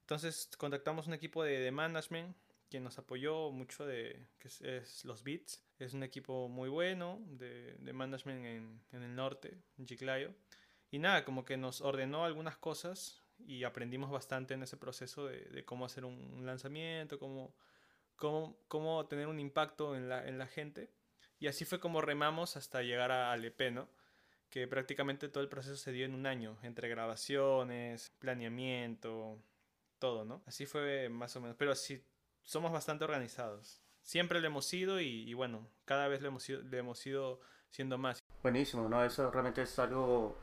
Entonces 0.00 0.50
contactamos 0.56 1.06
un 1.06 1.14
equipo 1.14 1.44
de, 1.44 1.58
de 1.58 1.70
management 1.70 2.34
quien 2.68 2.84
nos 2.84 2.98
apoyó 2.98 3.50
mucho 3.50 3.86
de 3.86 4.26
que 4.38 4.48
es, 4.48 5.04
los 5.04 5.22
Beats. 5.22 5.62
Es 5.78 5.94
un 5.94 6.02
equipo 6.02 6.48
muy 6.48 6.68
bueno 6.68 7.20
de, 7.26 7.76
de 7.78 7.92
management 7.92 8.44
en, 8.44 8.80
en 8.92 9.02
el 9.02 9.14
norte, 9.14 9.56
en 9.78 9.86
Chiclayo. 9.86 10.34
Y 10.90 10.98
nada, 10.98 11.24
como 11.24 11.44
que 11.44 11.56
nos 11.56 11.80
ordenó 11.80 12.24
algunas 12.24 12.56
cosas 12.56 13.22
y 13.38 13.64
aprendimos 13.64 14.10
bastante 14.10 14.54
en 14.54 14.62
ese 14.62 14.76
proceso 14.76 15.26
de, 15.26 15.40
de 15.46 15.64
cómo 15.64 15.84
hacer 15.84 16.04
un, 16.04 16.46
lanzamiento, 16.46 17.18
cómo, 17.18 17.54
cómo, 18.16 18.56
cómo 18.68 19.06
tener 19.06 19.26
un 19.26 19.40
impacto 19.40 19.96
en 19.96 20.08
la, 20.08 20.26
en 20.26 20.38
la 20.38 20.46
gente. 20.46 20.90
Y 21.38 21.48
así 21.48 21.64
fue 21.64 21.80
como 21.80 22.00
remamos 22.00 22.56
hasta 22.56 22.82
llegar 22.82 23.10
a- 23.12 23.32
al 23.32 23.44
EP, 23.44 23.70
¿no? 23.70 23.88
Que 24.48 24.66
prácticamente 24.68 25.28
todo 25.28 25.42
el 25.42 25.48
proceso 25.50 25.76
se 25.76 25.92
dio 25.92 26.06
en 26.06 26.14
un 26.14 26.24
año, 26.26 26.56
entre 26.62 26.88
grabaciones, 26.88 28.10
planeamiento, 28.18 29.42
todo, 29.98 30.24
¿no? 30.24 30.42
Así 30.46 30.66
fue 30.66 31.08
más 31.08 31.34
o 31.36 31.40
menos. 31.40 31.56
Pero 31.58 31.74
sí, 31.74 32.02
somos 32.42 32.72
bastante 32.72 33.04
organizados. 33.04 33.82
Siempre 34.02 34.40
lo 34.40 34.46
hemos 34.46 34.64
sido 34.66 35.00
y, 35.00 35.28
y 35.28 35.34
bueno, 35.34 35.68
cada 35.84 36.06
vez 36.08 36.22
lo 36.22 36.28
hemos, 36.28 36.44
sido, 36.44 36.62
lo 36.62 36.76
hemos 36.78 37.04
ido 37.06 37.40
siendo 37.70 37.98
más. 37.98 38.20
Buenísimo, 38.42 38.88
¿no? 38.88 39.04
Eso 39.04 39.30
realmente 39.30 39.62
es 39.62 39.78
algo 39.80 40.38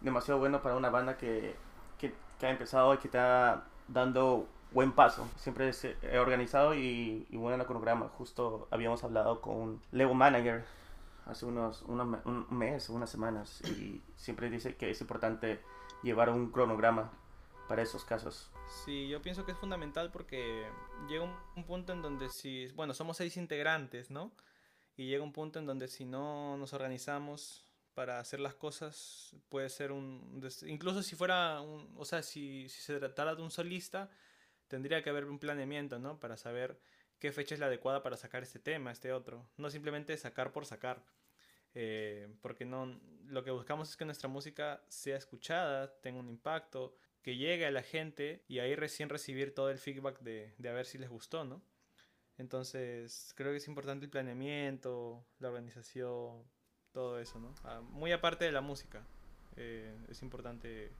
demasiado 0.00 0.38
bueno 0.40 0.62
para 0.62 0.76
una 0.76 0.90
banda 0.90 1.16
que, 1.16 1.54
que, 1.98 2.14
que 2.38 2.46
ha 2.46 2.50
empezado 2.50 2.94
y 2.94 2.98
que 2.98 3.08
está 3.08 3.64
dando 3.88 4.46
buen 4.72 4.92
paso. 4.92 5.28
Siempre 5.36 5.68
es 5.68 5.84
eh, 5.84 6.18
organizado 6.18 6.74
y, 6.74 7.26
y 7.30 7.36
bueno 7.36 7.54
en 7.54 7.60
el 7.60 7.66
cronograma. 7.66 8.08
Justo 8.18 8.68
habíamos 8.70 9.02
hablado 9.04 9.40
con 9.40 9.80
Lego 9.92 10.14
Manager 10.14 10.64
hace 11.26 11.44
unos, 11.44 11.82
unos 11.82 12.24
un 12.24 12.46
mes, 12.50 12.88
unas 12.88 13.10
semanas, 13.10 13.60
y 13.68 14.00
siempre 14.16 14.48
dice 14.48 14.76
que 14.76 14.90
es 14.90 15.00
importante 15.02 15.60
llevar 16.02 16.30
un 16.30 16.50
cronograma 16.50 17.10
para 17.68 17.82
esos 17.82 18.02
casos. 18.04 18.50
Sí, 18.84 19.08
yo 19.08 19.20
pienso 19.20 19.44
que 19.44 19.52
es 19.52 19.58
fundamental 19.58 20.10
porque 20.10 20.66
llega 21.06 21.24
un, 21.24 21.34
un 21.54 21.64
punto 21.64 21.92
en 21.92 22.00
donde 22.00 22.30
si, 22.30 22.68
bueno, 22.68 22.94
somos 22.94 23.18
seis 23.18 23.36
integrantes, 23.36 24.10
¿no? 24.10 24.32
Y 24.96 25.06
llega 25.06 25.22
un 25.22 25.32
punto 25.32 25.58
en 25.58 25.66
donde 25.66 25.86
si 25.88 26.06
no 26.06 26.56
nos 26.56 26.72
organizamos 26.72 27.67
para 27.98 28.20
hacer 28.20 28.38
las 28.38 28.54
cosas, 28.54 29.34
puede 29.48 29.68
ser 29.68 29.90
un... 29.90 30.40
Incluso 30.68 31.02
si 31.02 31.16
fuera 31.16 31.60
un... 31.60 31.92
O 31.96 32.04
sea, 32.04 32.22
si, 32.22 32.68
si 32.68 32.80
se 32.80 32.96
tratara 32.96 33.34
de 33.34 33.42
un 33.42 33.50
solista, 33.50 34.08
tendría 34.68 35.02
que 35.02 35.10
haber 35.10 35.24
un 35.24 35.40
planeamiento, 35.40 35.98
¿no? 35.98 36.20
Para 36.20 36.36
saber 36.36 36.78
qué 37.18 37.32
fecha 37.32 37.56
es 37.56 37.58
la 37.58 37.66
adecuada 37.66 38.00
para 38.04 38.16
sacar 38.16 38.44
este 38.44 38.60
tema, 38.60 38.92
este 38.92 39.12
otro. 39.12 39.50
No 39.56 39.68
simplemente 39.68 40.16
sacar 40.16 40.52
por 40.52 40.64
sacar. 40.64 41.04
Eh, 41.74 42.28
porque 42.40 42.64
no, 42.64 43.00
lo 43.24 43.42
que 43.42 43.50
buscamos 43.50 43.90
es 43.90 43.96
que 43.96 44.04
nuestra 44.04 44.28
música 44.28 44.80
sea 44.86 45.16
escuchada, 45.16 45.92
tenga 46.00 46.20
un 46.20 46.28
impacto, 46.28 46.94
que 47.20 47.34
llegue 47.34 47.66
a 47.66 47.72
la 47.72 47.82
gente 47.82 48.44
y 48.46 48.60
ahí 48.60 48.76
recién 48.76 49.08
recibir 49.08 49.56
todo 49.56 49.70
el 49.70 49.78
feedback 49.78 50.20
de, 50.20 50.54
de 50.56 50.68
a 50.68 50.72
ver 50.72 50.86
si 50.86 50.98
les 50.98 51.10
gustó, 51.10 51.42
¿no? 51.44 51.64
Entonces, 52.36 53.32
creo 53.34 53.50
que 53.50 53.56
es 53.56 53.66
importante 53.66 54.04
el 54.04 54.10
planeamiento, 54.12 55.26
la 55.40 55.48
organización, 55.48 56.44
todo 56.92 57.18
eso, 57.20 57.38
¿no? 57.38 57.48
Ah, 57.64 57.80
muy 57.90 58.12
aparte 58.12 58.44
de 58.44 58.52
la 58.52 58.60
música, 58.60 59.02
eh, 59.56 59.96
es 60.08 60.22
importante 60.22 60.90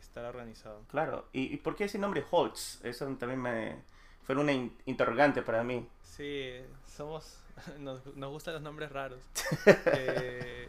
estar 0.00 0.24
organizado. 0.24 0.82
Claro, 0.90 1.26
¿y, 1.32 1.54
y 1.54 1.56
por 1.56 1.76
qué 1.76 1.84
ese 1.84 1.98
nombre 1.98 2.24
Holtz? 2.30 2.80
Eso 2.84 3.06
también 3.16 3.40
me 3.40 3.76
fue 4.24 4.34
una 4.36 4.52
in- 4.52 4.76
interrogante 4.86 5.42
para 5.42 5.62
mí. 5.64 5.86
Sí, 6.02 6.50
somos. 6.86 7.36
Nos, 7.78 8.04
nos 8.16 8.30
gustan 8.30 8.54
los 8.54 8.62
nombres 8.62 8.90
raros. 8.90 9.20
Eh, 9.92 10.68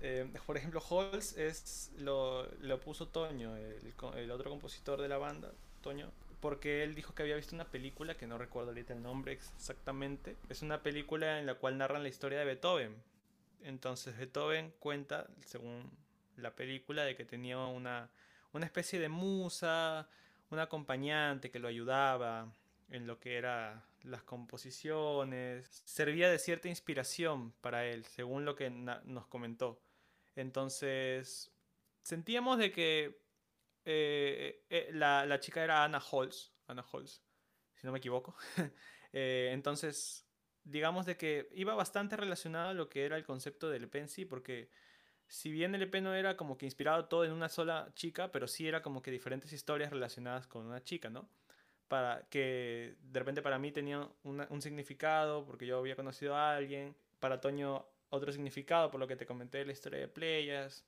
eh, 0.00 0.28
por 0.46 0.56
ejemplo, 0.56 0.82
Halls 0.90 1.36
es 1.36 1.90
lo, 1.98 2.46
lo 2.60 2.80
puso 2.80 3.08
Toño, 3.08 3.56
el, 3.56 3.94
el 4.16 4.30
otro 4.30 4.50
compositor 4.50 5.00
de 5.00 5.08
la 5.08 5.18
banda, 5.18 5.52
Toño. 5.82 6.10
Porque 6.44 6.82
él 6.82 6.94
dijo 6.94 7.14
que 7.14 7.22
había 7.22 7.36
visto 7.36 7.54
una 7.54 7.70
película, 7.70 8.18
que 8.18 8.26
no 8.26 8.36
recuerdo 8.36 8.68
ahorita 8.68 8.92
el 8.92 9.02
nombre 9.02 9.32
exactamente. 9.32 10.36
Es 10.50 10.60
una 10.60 10.82
película 10.82 11.38
en 11.38 11.46
la 11.46 11.54
cual 11.54 11.78
narran 11.78 12.02
la 12.02 12.10
historia 12.10 12.38
de 12.38 12.44
Beethoven. 12.44 12.94
Entonces 13.62 14.14
Beethoven 14.18 14.74
cuenta, 14.78 15.26
según 15.46 15.90
la 16.36 16.54
película, 16.54 17.04
de 17.04 17.16
que 17.16 17.24
tenía 17.24 17.56
una, 17.56 18.10
una 18.52 18.66
especie 18.66 19.00
de 19.00 19.08
musa, 19.08 20.06
un 20.50 20.58
acompañante 20.58 21.50
que 21.50 21.58
lo 21.58 21.66
ayudaba 21.66 22.52
en 22.90 23.06
lo 23.06 23.18
que 23.20 23.38
era 23.38 23.82
las 24.02 24.22
composiciones, 24.22 25.80
servía 25.86 26.28
de 26.28 26.38
cierta 26.38 26.68
inspiración 26.68 27.54
para 27.62 27.86
él, 27.86 28.04
según 28.04 28.44
lo 28.44 28.54
que 28.54 28.68
nos 28.68 29.26
comentó. 29.28 29.80
Entonces, 30.36 31.50
sentíamos 32.02 32.58
de 32.58 32.70
que 32.70 33.23
eh, 33.84 34.64
eh, 34.70 34.90
la, 34.92 35.26
la, 35.26 35.40
chica 35.40 35.62
era 35.62 35.84
Anna 35.84 36.02
Holz, 36.10 36.52
Anna 36.66 36.84
Holz, 36.90 37.22
si 37.74 37.86
no 37.86 37.92
me 37.92 37.98
equivoco. 37.98 38.36
Eh, 39.16 39.50
entonces, 39.52 40.26
digamos 40.64 41.06
de 41.06 41.16
que 41.16 41.48
iba 41.52 41.76
bastante 41.76 42.16
relacionado 42.16 42.70
a 42.70 42.74
lo 42.74 42.88
que 42.88 43.04
era 43.04 43.16
el 43.16 43.24
concepto 43.24 43.70
del 43.70 43.84
EP 43.84 44.08
porque 44.28 44.70
si 45.28 45.52
bien 45.52 45.72
el 45.76 45.82
EP 45.82 46.02
no 46.02 46.14
era 46.14 46.36
como 46.36 46.58
que 46.58 46.66
inspirado 46.66 47.04
todo 47.04 47.24
en 47.24 47.30
una 47.30 47.48
sola 47.48 47.92
chica, 47.94 48.32
pero 48.32 48.48
sí 48.48 48.66
era 48.66 48.82
como 48.82 49.02
que 49.02 49.12
diferentes 49.12 49.52
historias 49.52 49.92
relacionadas 49.92 50.48
con 50.48 50.66
una 50.66 50.82
chica, 50.82 51.10
¿no? 51.10 51.28
Para 51.86 52.26
que 52.28 52.96
de 53.02 53.20
repente 53.20 53.40
para 53.40 53.60
mí 53.60 53.70
tenía 53.70 54.08
un 54.24 54.60
significado, 54.60 55.46
porque 55.46 55.64
yo 55.64 55.78
había 55.78 55.94
conocido 55.94 56.34
a 56.34 56.56
alguien, 56.56 56.96
para 57.20 57.40
Toño 57.40 57.86
otro 58.10 58.32
significado, 58.32 58.90
por 58.90 58.98
lo 58.98 59.06
que 59.06 59.14
te 59.14 59.26
comenté 59.26 59.64
la 59.64 59.72
historia 59.72 60.00
de 60.00 60.08
Playas. 60.08 60.84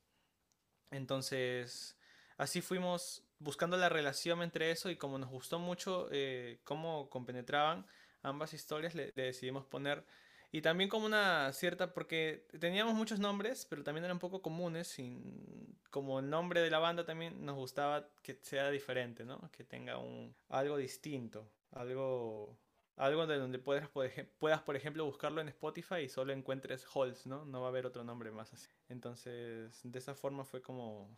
Entonces, 0.90 1.96
así 2.36 2.60
fuimos 2.60 3.22
buscando 3.38 3.76
la 3.76 3.88
relación 3.88 4.42
entre 4.42 4.70
eso 4.70 4.90
y 4.90 4.96
como 4.96 5.18
nos 5.18 5.30
gustó 5.30 5.58
mucho 5.58 6.08
eh, 6.10 6.58
cómo 6.64 7.10
compenetraban 7.10 7.86
ambas 8.22 8.54
historias, 8.54 8.94
le, 8.94 9.12
decidimos 9.12 9.64
poner 9.66 10.04
y 10.52 10.62
también 10.62 10.88
como 10.88 11.06
una 11.06 11.52
cierta, 11.52 11.92
porque 11.92 12.46
teníamos 12.60 12.94
muchos 12.94 13.18
nombres, 13.18 13.66
pero 13.68 13.82
también 13.82 14.04
eran 14.04 14.16
un 14.16 14.20
poco 14.20 14.42
comunes, 14.42 14.88
sin, 14.88 15.76
como 15.90 16.20
el 16.20 16.30
nombre 16.30 16.60
de 16.60 16.70
la 16.70 16.78
banda 16.78 17.04
también 17.04 17.44
nos 17.44 17.56
gustaba 17.56 18.08
que 18.22 18.38
sea 18.42 18.70
diferente, 18.70 19.24
¿no? 19.24 19.50
Que 19.50 19.64
tenga 19.64 19.98
un, 19.98 20.34
algo 20.48 20.76
distinto, 20.76 21.50
algo, 21.72 22.56
algo 22.96 23.26
de 23.26 23.38
donde 23.38 23.58
puedas, 23.58 23.90
puedas, 24.38 24.62
por 24.62 24.76
ejemplo, 24.76 25.04
buscarlo 25.04 25.40
en 25.40 25.48
Spotify 25.48 25.96
y 26.04 26.08
solo 26.08 26.32
encuentres 26.32 26.86
Halls, 26.94 27.26
¿no? 27.26 27.44
No 27.44 27.60
va 27.60 27.66
a 27.66 27.70
haber 27.70 27.84
otro 27.84 28.04
nombre 28.04 28.30
más 28.30 28.52
así. 28.52 28.70
Entonces, 28.88 29.80
de 29.82 29.98
esa 29.98 30.14
forma 30.14 30.44
fue 30.44 30.62
como, 30.62 31.10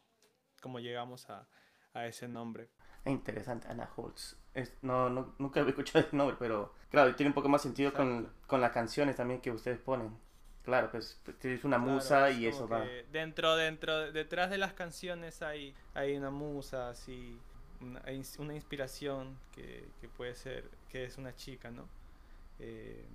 como 0.60 0.80
llegamos 0.80 1.28
a, 1.30 1.46
a 1.94 2.06
ese 2.06 2.28
nombre. 2.28 2.70
Interesante, 3.04 3.68
Anna 3.68 3.88
Holtz. 3.96 4.36
no, 4.82 5.08
no, 5.08 5.34
nunca 5.38 5.60
había 5.60 5.70
escuchado 5.70 6.00
ese 6.06 6.16
nombre, 6.16 6.36
pero 6.38 6.74
claro, 6.90 7.14
tiene 7.14 7.30
un 7.30 7.34
poco 7.34 7.48
más 7.48 7.62
sentido 7.62 7.92
con, 7.92 8.32
con, 8.46 8.60
las 8.60 8.72
canciones 8.72 9.16
también 9.16 9.40
que 9.40 9.50
ustedes 9.50 9.78
ponen. 9.78 10.16
Claro, 10.64 10.90
pues 10.90 11.18
tienes 11.38 11.64
una 11.64 11.78
musa 11.78 12.30
y 12.30 12.46
eso 12.46 12.68
va. 12.68 12.84
Dentro, 13.10 13.56
dentro, 13.56 14.12
detrás 14.12 14.50
de 14.50 14.58
las 14.58 14.74
canciones 14.74 15.40
hay, 15.40 15.74
hay 15.94 16.14
una 16.14 16.30
musa, 16.30 16.90
así, 16.90 17.40
una, 17.80 18.02
una 18.38 18.54
inspiración 18.54 19.38
que, 19.50 19.88
que, 19.98 20.08
puede 20.10 20.34
ser, 20.34 20.68
que 20.90 21.04
es 21.04 21.16
una 21.16 21.34
chica, 21.34 21.70
¿no? 21.70 21.88
Eh, 22.58 23.06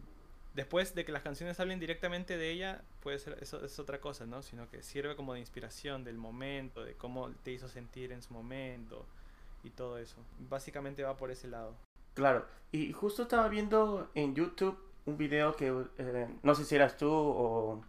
después 0.54 0.96
de 0.96 1.06
que 1.06 1.12
las 1.12 1.24
canciones 1.24 1.60
hablen 1.60 1.80
directamente 1.80 2.38
de 2.38 2.52
ella, 2.52 2.82
puede 3.02 3.20
ser, 3.20 3.38
eso 3.42 3.64
es 3.64 3.80
otra 3.80 4.00
cosa, 4.00 4.26
¿no? 4.26 4.42
Sino 4.42 4.70
que 4.70 4.84
sirve 4.84 5.16
como 5.16 5.34
de 5.34 5.40
inspiración 5.40 6.04
del 6.04 6.18
momento, 6.18 6.84
de 6.84 6.96
cómo 6.96 7.32
te 7.44 7.52
hizo 7.52 7.68
sentir 7.68 8.12
en 8.12 8.22
su 8.22 8.34
momento 8.34 9.06
y 9.64 9.70
todo 9.72 9.98
eso. 9.98 10.18
Básicamente 10.40 11.04
va 11.04 11.18
por 11.18 11.32
ese 11.32 11.48
lado. 11.48 11.76
Claro, 12.14 12.46
y 12.72 12.94
justo 12.94 13.24
estaba 13.24 13.48
viendo 13.48 14.12
en 14.14 14.36
YouTube 14.36 14.78
un 15.06 15.18
video 15.18 15.56
que 15.56 15.74
eh, 15.98 16.28
no 16.44 16.56
sé 16.56 16.64
si 16.64 16.76
eras 16.76 16.96
tú 16.98 17.10
o 17.12 17.84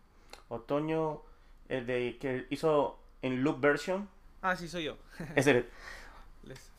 Otoño, 0.49 1.23
el 1.68 1.87
de 1.87 2.16
que 2.18 2.47
hizo 2.50 2.99
en 3.23 3.42
loop 3.42 3.61
version. 3.61 4.09
Ah, 4.42 4.56
sí, 4.56 4.68
soy 4.68 4.85
yo. 4.85 4.97
Es 5.37 5.47
el... 5.47 5.68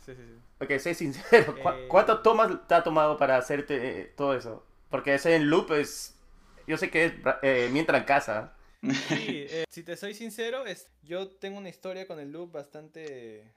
Sí, 0.06 0.14
sí, 0.14 0.22
sí. 0.24 0.40
Ok, 0.64 0.78
sé 0.80 0.94
sincero, 0.94 1.56
eh, 1.58 1.88
¿cuántas 1.88 2.22
tomas 2.22 2.68
te 2.68 2.76
ha 2.76 2.84
tomado 2.84 3.18
para 3.18 3.38
hacerte 3.38 4.02
eh, 4.02 4.14
todo 4.16 4.36
eso? 4.36 4.64
Porque 4.90 5.16
ese 5.16 5.36
en 5.36 5.50
loop 5.50 5.72
es, 5.74 6.16
yo 6.68 6.78
sé 6.78 6.90
que 6.90 7.06
es 7.06 7.72
mientras 7.72 8.02
en 8.02 8.06
casa. 8.06 8.56
Sí, 8.82 9.48
si 9.70 9.84
te 9.84 9.98
soy 9.98 10.14
sincero, 10.14 10.66
es, 10.66 10.90
yo 11.02 11.30
tengo 11.30 11.58
una 11.58 11.70
historia 11.70 12.08
con 12.08 12.20
el 12.20 12.32
loop 12.32 12.52
bastante 12.52 13.56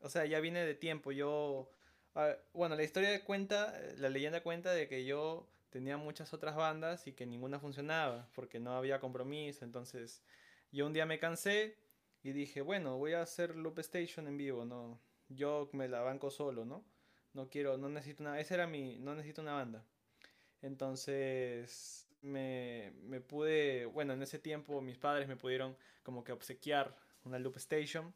o 0.00 0.08
sea, 0.08 0.24
ya 0.26 0.40
viene 0.40 0.64
de 0.64 0.74
tiempo. 0.74 1.12
Yo, 1.12 1.70
ah, 2.14 2.36
bueno, 2.52 2.76
la 2.76 2.82
historia 2.82 3.24
cuenta, 3.24 3.74
la 3.96 4.08
leyenda 4.08 4.42
cuenta 4.42 4.72
de 4.72 4.88
que 4.88 5.04
yo 5.04 5.48
tenía 5.70 5.96
muchas 5.96 6.32
otras 6.32 6.56
bandas 6.56 7.06
y 7.06 7.12
que 7.12 7.26
ninguna 7.26 7.60
funcionaba 7.60 8.28
porque 8.34 8.60
no 8.60 8.76
había 8.76 9.00
compromiso. 9.00 9.64
Entonces, 9.64 10.22
yo 10.72 10.86
un 10.86 10.92
día 10.92 11.06
me 11.06 11.18
cansé 11.18 11.76
y 12.22 12.32
dije, 12.32 12.60
bueno, 12.60 12.98
voy 12.98 13.14
a 13.14 13.22
hacer 13.22 13.56
Loop 13.56 13.78
Station 13.80 14.26
en 14.28 14.36
vivo, 14.36 14.64
no, 14.64 15.00
yo 15.28 15.68
me 15.72 15.88
la 15.88 16.00
banco 16.00 16.30
solo, 16.30 16.64
¿no? 16.64 16.84
No 17.32 17.48
quiero, 17.48 17.78
no 17.78 17.88
necesito 17.88 18.22
una, 18.22 18.40
esa 18.40 18.54
era 18.54 18.66
mi, 18.66 18.98
no 18.98 19.14
necesito 19.14 19.42
una 19.42 19.54
banda. 19.54 19.84
Entonces, 20.62 22.08
me, 22.22 22.92
me 23.04 23.20
pude, 23.20 23.86
bueno, 23.86 24.12
en 24.12 24.22
ese 24.22 24.38
tiempo 24.38 24.80
mis 24.80 24.98
padres 24.98 25.28
me 25.28 25.36
pudieron 25.36 25.76
como 26.02 26.24
que 26.24 26.32
obsequiar 26.32 26.96
una 27.24 27.38
Loop 27.38 27.56
Station 27.56 28.12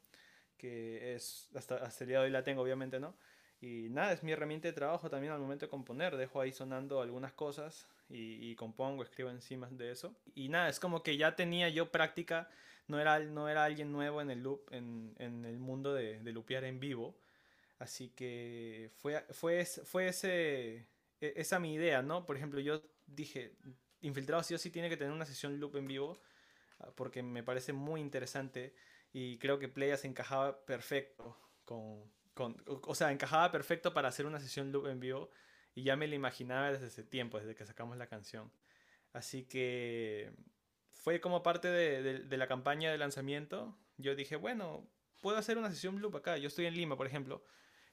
que 0.62 1.14
es, 1.14 1.48
hasta, 1.56 1.76
hasta 1.76 2.04
el 2.04 2.08
día 2.08 2.18
de 2.20 2.26
hoy 2.26 2.30
la 2.30 2.44
tengo, 2.44 2.62
obviamente, 2.62 3.00
¿no? 3.00 3.14
Y 3.60 3.88
nada, 3.90 4.12
es 4.12 4.22
mi 4.22 4.30
herramienta 4.32 4.68
de 4.68 4.72
trabajo 4.72 5.10
también 5.10 5.32
al 5.32 5.40
momento 5.40 5.66
de 5.66 5.70
componer. 5.70 6.16
Dejo 6.16 6.40
ahí 6.40 6.52
sonando 6.52 7.00
algunas 7.00 7.32
cosas 7.32 7.86
y, 8.08 8.54
compongo, 8.56 9.02
escribo 9.02 9.30
encima 9.30 9.68
de 9.70 9.90
eso. 9.90 10.14
Y 10.34 10.48
nada, 10.48 10.68
es 10.68 10.78
como 10.78 11.02
que 11.02 11.16
ya 11.16 11.34
tenía 11.34 11.68
yo 11.68 11.90
práctica, 11.90 12.48
no 12.86 13.00
era, 13.00 13.18
no 13.20 13.48
era 13.48 13.64
alguien 13.64 13.90
nuevo 13.92 14.20
en 14.20 14.30
el 14.30 14.42
loop, 14.42 14.62
en, 14.72 15.14
en 15.18 15.44
el 15.44 15.58
mundo 15.58 15.94
de, 15.94 16.20
de 16.20 16.32
lupear 16.32 16.64
en 16.64 16.78
vivo. 16.78 17.14
Así 17.78 18.08
que 18.10 18.90
fue, 18.98 19.24
fue, 19.30 19.64
fue 19.64 20.08
ese, 20.08 20.86
esa 21.22 21.58
mi 21.58 21.74
idea, 21.74 22.02
¿no? 22.02 22.26
Por 22.26 22.36
ejemplo, 22.36 22.60
yo 22.60 22.82
dije, 23.06 23.56
Infiltrado 24.00 24.42
sí 24.42 24.54
o 24.54 24.58
sí 24.58 24.70
tiene 24.70 24.88
que 24.88 24.96
tener 24.96 25.12
una 25.12 25.26
sesión 25.26 25.60
loop 25.60 25.76
en 25.76 25.86
vivo, 25.86 26.20
ah, 26.80 26.90
porque 26.96 27.22
me 27.22 27.42
parece 27.42 27.72
muy 27.72 28.00
interesante 28.00 28.74
y 29.12 29.38
creo 29.38 29.58
que 29.58 29.68
Playas 29.68 30.04
encajaba 30.04 30.64
perfecto 30.64 31.38
con, 31.64 32.10
con, 32.34 32.56
o 32.66 32.94
sea, 32.94 33.12
encajaba 33.12 33.52
perfecto 33.52 33.94
para 33.94 34.08
hacer 34.08 34.26
una 34.26 34.40
sesión 34.40 34.72
loop 34.72 34.88
en 34.88 34.98
vivo 34.98 35.30
y 35.74 35.84
ya 35.84 35.96
me 35.96 36.08
lo 36.08 36.14
imaginaba 36.14 36.72
desde 36.72 36.88
ese 36.88 37.04
tiempo, 37.04 37.38
desde 37.38 37.54
que 37.54 37.64
sacamos 37.64 37.96
la 37.96 38.08
canción. 38.08 38.50
Así 39.12 39.44
que 39.44 40.32
fue 40.90 41.20
como 41.20 41.42
parte 41.42 41.68
de, 41.68 42.20
de, 42.20 42.36
la 42.36 42.48
campaña 42.48 42.90
de 42.90 42.98
lanzamiento. 42.98 43.76
Yo 43.98 44.14
dije, 44.14 44.36
bueno, 44.36 44.88
puedo 45.20 45.38
hacer 45.38 45.58
una 45.58 45.70
sesión 45.70 46.00
loop 46.00 46.16
acá. 46.16 46.36
Yo 46.38 46.48
estoy 46.48 46.66
en 46.66 46.74
Lima, 46.74 46.96
por 46.96 47.06
ejemplo. 47.06 47.44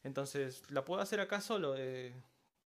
Entonces, 0.04 0.64
¿la 0.72 0.86
puedo 0.86 1.02
hacer 1.02 1.20
acá 1.20 1.42
solo? 1.42 1.76
Eh, 1.78 2.14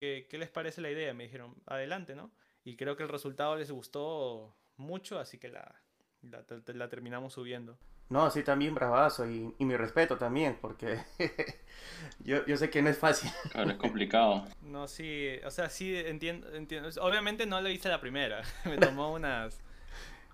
¿qué, 0.03 0.27
¿Qué 0.29 0.37
les 0.37 0.49
parece 0.49 0.81
la 0.81 0.91
idea? 0.91 1.13
Me 1.13 1.23
dijeron, 1.23 1.55
adelante, 1.65 2.13
¿no? 2.13 2.29
Y 2.65 2.75
creo 2.75 2.97
que 2.97 3.03
el 3.03 3.09
resultado 3.09 3.55
les 3.55 3.71
gustó 3.71 4.53
mucho, 4.75 5.17
así 5.17 5.37
que 5.37 5.47
la, 5.47 5.81
la, 6.23 6.43
la 6.73 6.89
terminamos 6.89 7.31
subiendo. 7.31 7.77
No, 8.09 8.29
sí, 8.29 8.43
también 8.43 8.75
bravazo 8.75 9.25
y, 9.29 9.55
y 9.57 9.63
mi 9.63 9.77
respeto 9.77 10.17
también, 10.17 10.57
porque 10.59 10.99
yo, 12.19 12.45
yo, 12.45 12.57
sé 12.57 12.69
que 12.69 12.81
no 12.81 12.89
es 12.89 12.97
fácil. 12.97 13.31
Claro, 13.51 13.71
es 13.71 13.77
complicado. 13.77 14.45
No, 14.61 14.89
sí, 14.89 15.39
o 15.45 15.51
sea, 15.51 15.69
sí 15.69 15.95
entiendo, 15.95 16.53
entiendo. 16.53 16.89
Obviamente 16.99 17.45
no 17.45 17.61
lo 17.61 17.69
hice 17.69 17.87
la 17.87 18.01
primera, 18.01 18.41
me 18.65 18.77
tomó 18.77 19.13
unas 19.13 19.61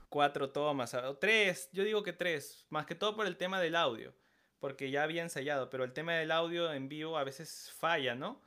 cuatro 0.10 0.50
tomas, 0.50 0.96
o 0.96 1.18
tres, 1.18 1.70
yo 1.74 1.84
digo 1.84 2.02
que 2.02 2.14
tres, 2.14 2.66
más 2.70 2.88
que 2.88 2.96
todo 2.96 3.16
por 3.16 3.28
el 3.28 3.38
tema 3.38 3.60
del 3.62 3.76
audio, 3.76 4.16
porque 4.60 4.90
ya 4.90 5.04
había 5.04 5.22
ensayado, 5.22 5.70
pero 5.70 5.84
el 5.84 5.94
tema 5.94 6.14
del 6.14 6.32
audio 6.32 6.74
en 6.74 6.90
vivo 6.90 7.20
a 7.20 7.24
veces 7.24 7.72
falla, 7.78 8.16
¿no? 8.16 8.42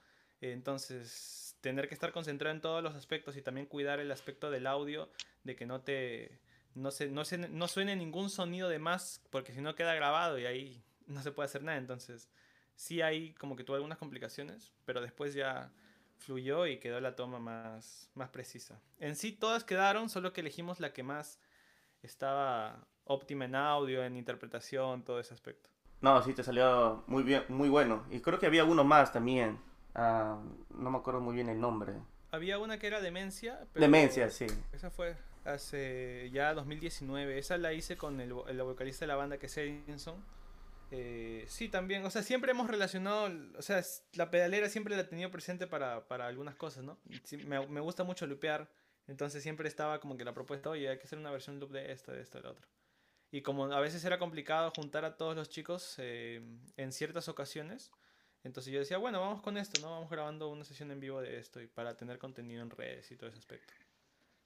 Entonces, 0.51 1.57
tener 1.61 1.89
que 1.89 1.95
estar 1.95 2.13
concentrado 2.13 2.55
en 2.55 2.61
todos 2.61 2.83
los 2.83 2.95
aspectos 2.95 3.37
y 3.37 3.43
también 3.43 3.67
cuidar 3.67 4.01
el 4.01 4.11
aspecto 4.11 4.51
del 4.51 4.67
audio, 4.67 5.09
de 5.45 5.57
que 5.57 5.67
no 5.67 5.81
te 5.83 6.41
no, 6.75 6.91
se, 6.91 7.09
no, 7.09 7.25
se, 7.25 7.39
no 7.39 7.69
suene 7.69 7.97
ningún 7.97 8.31
sonido 8.31 8.69
de 8.69 8.79
más 8.79 9.23
porque 9.31 9.53
si 9.53 9.61
no 9.61 9.75
queda 9.75 9.95
grabado 9.95 10.39
y 10.39 10.47
ahí 10.47 10.83
no 11.07 11.23
se 11.23 11.33
puede 11.33 11.47
hacer 11.47 11.63
nada. 11.63 11.79
Entonces, 11.79 12.29
sí 12.75 13.03
hay 13.03 13.35
como 13.35 13.57
que 13.57 13.65
tuvo 13.65 13.77
algunas 13.77 13.99
complicaciones, 13.99 14.73
pero 14.85 15.01
después 15.01 15.35
ya 15.35 15.71
fluyó 16.19 16.67
y 16.67 16.79
quedó 16.79 17.01
la 17.01 17.17
toma 17.17 17.39
más, 17.39 18.11
más 18.15 18.31
precisa. 18.31 18.81
En 18.99 19.17
sí 19.17 19.33
todas 19.33 19.65
quedaron, 19.65 20.09
solo 20.09 20.33
que 20.33 20.41
elegimos 20.41 20.81
la 20.81 20.93
que 20.93 21.03
más 21.03 21.41
estaba 22.03 22.87
óptima 23.05 23.45
en 23.45 23.55
audio, 23.55 24.05
en 24.05 24.17
interpretación, 24.17 25.05
todo 25.05 25.21
ese 25.21 25.35
aspecto. 25.35 25.71
No, 26.01 26.21
sí, 26.23 26.35
te 26.35 26.43
salió 26.43 27.05
muy 27.07 27.23
bien, 27.23 27.45
muy 27.49 27.69
bueno. 27.69 28.05
Y 28.11 28.21
creo 28.21 28.39
que 28.39 28.47
había 28.47 28.65
uno 28.65 28.83
más 28.83 29.13
también. 29.13 29.59
Ah, 29.95 30.41
no 30.71 30.91
me 30.91 30.99
acuerdo 30.99 31.21
muy 31.21 31.35
bien 31.35 31.49
el 31.49 31.61
nombre. 31.61 31.95
Había 32.31 32.59
una 32.59 32.79
que 32.79 32.87
era 32.87 33.01
Demencia. 33.01 33.67
Demencia, 33.75 34.31
sí. 34.31 34.47
Esa 34.73 34.91
fue 34.91 35.17
hace 35.45 36.31
ya 36.33 36.55
2019. 36.55 37.39
Esa 37.39 37.59
la 37.59 37.73
hice 37.73 37.97
con 37.97 38.21
el, 38.21 38.35
el 38.49 38.63
vocalista 38.63 39.05
de 39.05 39.09
la 39.09 39.17
banda 39.17 39.39
que 39.39 39.47
es 39.47 39.57
Edinson. 39.57 40.23
Eh, 40.95 41.47
sí, 41.49 41.71
también, 41.71 42.05
o 42.05 42.11
sea, 42.11 42.23
siempre 42.23 42.51
hemos 42.51 42.69
relacionado, 42.69 43.31
o 43.57 43.63
sea, 43.63 43.83
la 44.13 44.31
pedalera 44.31 44.69
siempre 44.69 44.95
la 44.95 45.01
he 45.01 45.05
tenido 45.07 45.31
presente 45.31 45.67
para, 45.67 46.07
para 46.07 46.27
algunas 46.27 46.55
cosas, 46.55 46.85
¿no? 46.85 46.99
me, 47.47 47.67
me, 47.67 47.81
gusta 47.81 48.05
mucho 48.05 48.27
lupear, 48.27 48.71
entonces 49.07 49.43
siempre 49.43 49.69
estaba 49.69 50.01
como 50.01 50.19
que 50.19 50.25
la 50.27 50.35
propuesta, 50.35 50.69
oye, 50.69 50.91
hay 50.91 50.99
que 50.99 51.05
hacer 51.05 51.19
una 51.19 51.31
versión 51.31 51.59
loop 51.59 51.71
de 51.73 51.93
esto, 51.93 52.13
de 52.13 52.21
esto, 52.21 52.37
de 52.37 52.45
lo 52.45 52.51
otro. 52.51 52.69
Y 53.31 53.41
como 53.41 53.73
a 53.73 53.81
veces 53.81 54.05
era 54.05 54.19
complicado 54.19 54.71
juntar 54.77 55.07
a 55.07 55.17
todos 55.17 55.35
los 55.35 55.49
chicos 55.49 55.95
eh, 55.97 56.43
en 56.77 56.93
ciertas 56.93 57.27
ocasiones, 57.31 57.91
entonces 58.45 58.73
yo 58.73 58.81
decía, 58.81 58.99
bueno, 58.99 59.21
vamos 59.21 59.41
con 59.41 59.57
esto, 59.57 59.81
¿no? 59.81 59.91
Vamos 59.91 60.11
grabando 60.11 60.49
una 60.49 60.65
sesión 60.65 60.91
en 60.91 61.01
vivo 61.01 61.21
de 61.21 61.39
esto 61.39 61.61
y 61.61 61.67
para 61.67 61.97
tener 61.97 62.19
contenido 62.19 62.63
en 62.63 62.71
redes 62.71 63.11
y 63.11 63.17
todo 63.17 63.31
ese 63.31 63.39
aspecto. 63.39 63.73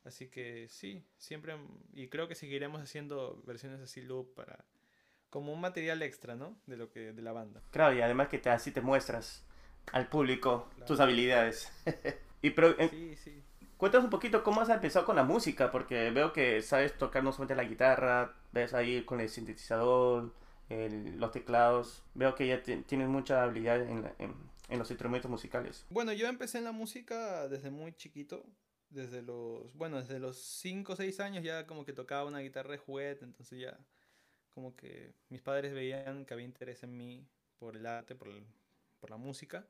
Así 0.04 0.28
que 0.28 0.68
sí, 0.68 1.04
siempre, 1.18 1.56
y 1.92 2.08
creo 2.08 2.28
que 2.28 2.34
seguiremos 2.34 2.80
haciendo 2.80 3.42
versiones 3.44 3.80
así 3.80 4.02
loop 4.02 4.34
para, 4.34 4.64
como 5.30 5.52
un 5.52 5.60
material 5.60 6.02
extra, 6.02 6.36
¿no? 6.36 6.56
De 6.66 6.76
lo 6.76 6.90
que, 6.90 7.12
de 7.12 7.22
la 7.22 7.32
banda. 7.32 7.60
Claro, 7.70 7.96
y 7.96 8.00
además 8.00 8.28
que 8.28 8.38
te, 8.38 8.50
así 8.50 8.70
te 8.70 8.80
muestras 8.80 9.44
al 9.92 10.08
público 10.08 10.68
tus 10.86 11.00
habilidades. 11.00 11.72
y 12.42 12.50
pero, 12.50 12.78
eh, 12.78 12.88
sí, 12.90 13.16
sí. 13.16 13.42
Cuéntanos 13.76 14.04
un 14.04 14.10
poquito 14.10 14.42
cómo 14.42 14.60
has 14.60 14.68
empezado 14.68 15.04
con 15.04 15.16
la 15.16 15.24
música, 15.24 15.70
porque 15.70 16.10
veo 16.10 16.32
que 16.32 16.62
sabes 16.62 16.96
tocar 16.96 17.22
no 17.22 17.32
solamente 17.32 17.56
la 17.56 17.68
guitarra, 17.68 18.34
ves 18.52 18.72
ahí 18.72 19.04
con 19.04 19.20
el 19.20 19.28
sintetizador, 19.28 20.32
los 20.68 21.32
teclados, 21.32 22.02
veo 22.14 22.34
que 22.34 22.48
ya 22.48 22.62
tienes 22.62 23.08
mucha 23.08 23.42
habilidad 23.42 23.80
en, 23.82 24.10
en, 24.18 24.78
los 24.78 24.90
instrumentos 24.90 25.30
musicales. 25.30 25.86
Bueno, 25.90 26.12
yo 26.12 26.26
empecé 26.26 26.58
en 26.58 26.64
la 26.64 26.72
música 26.72 27.48
desde 27.48 27.70
muy 27.70 27.92
chiquito, 27.92 28.44
desde 28.90 29.22
los, 29.22 29.72
bueno, 29.74 30.00
desde 30.00 30.18
los 30.18 30.38
5 30.38 30.92
o 30.92 30.96
6 30.96 31.20
años 31.20 31.44
ya 31.44 31.66
como 31.66 31.84
que 31.84 31.92
tocaba 31.92 32.24
una 32.24 32.40
guitarra 32.40 32.72
de 32.72 32.78
juguete, 32.78 33.24
entonces 33.24 33.60
ya 33.60 33.78
como 34.50 34.74
que 34.74 35.14
mis 35.28 35.42
padres 35.42 35.72
veían 35.72 36.24
que 36.24 36.34
había 36.34 36.46
interés 36.46 36.82
en 36.82 36.96
mí 36.96 37.28
por 37.58 37.76
el 37.76 37.86
arte, 37.86 38.14
por, 38.14 38.28
por 38.98 39.10
la 39.10 39.16
música. 39.16 39.66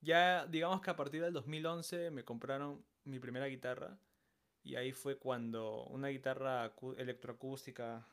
Ya 0.00 0.46
digamos 0.46 0.82
que 0.82 0.90
a 0.90 0.96
partir 0.96 1.22
del 1.22 1.32
2011 1.32 2.10
me 2.10 2.24
compraron 2.24 2.84
mi 3.04 3.18
primera 3.18 3.46
guitarra 3.46 3.98
y 4.62 4.76
ahí 4.76 4.92
fue 4.92 5.16
cuando 5.16 5.84
una 5.84 6.08
guitarra 6.08 6.74
electroacústica 6.98 8.06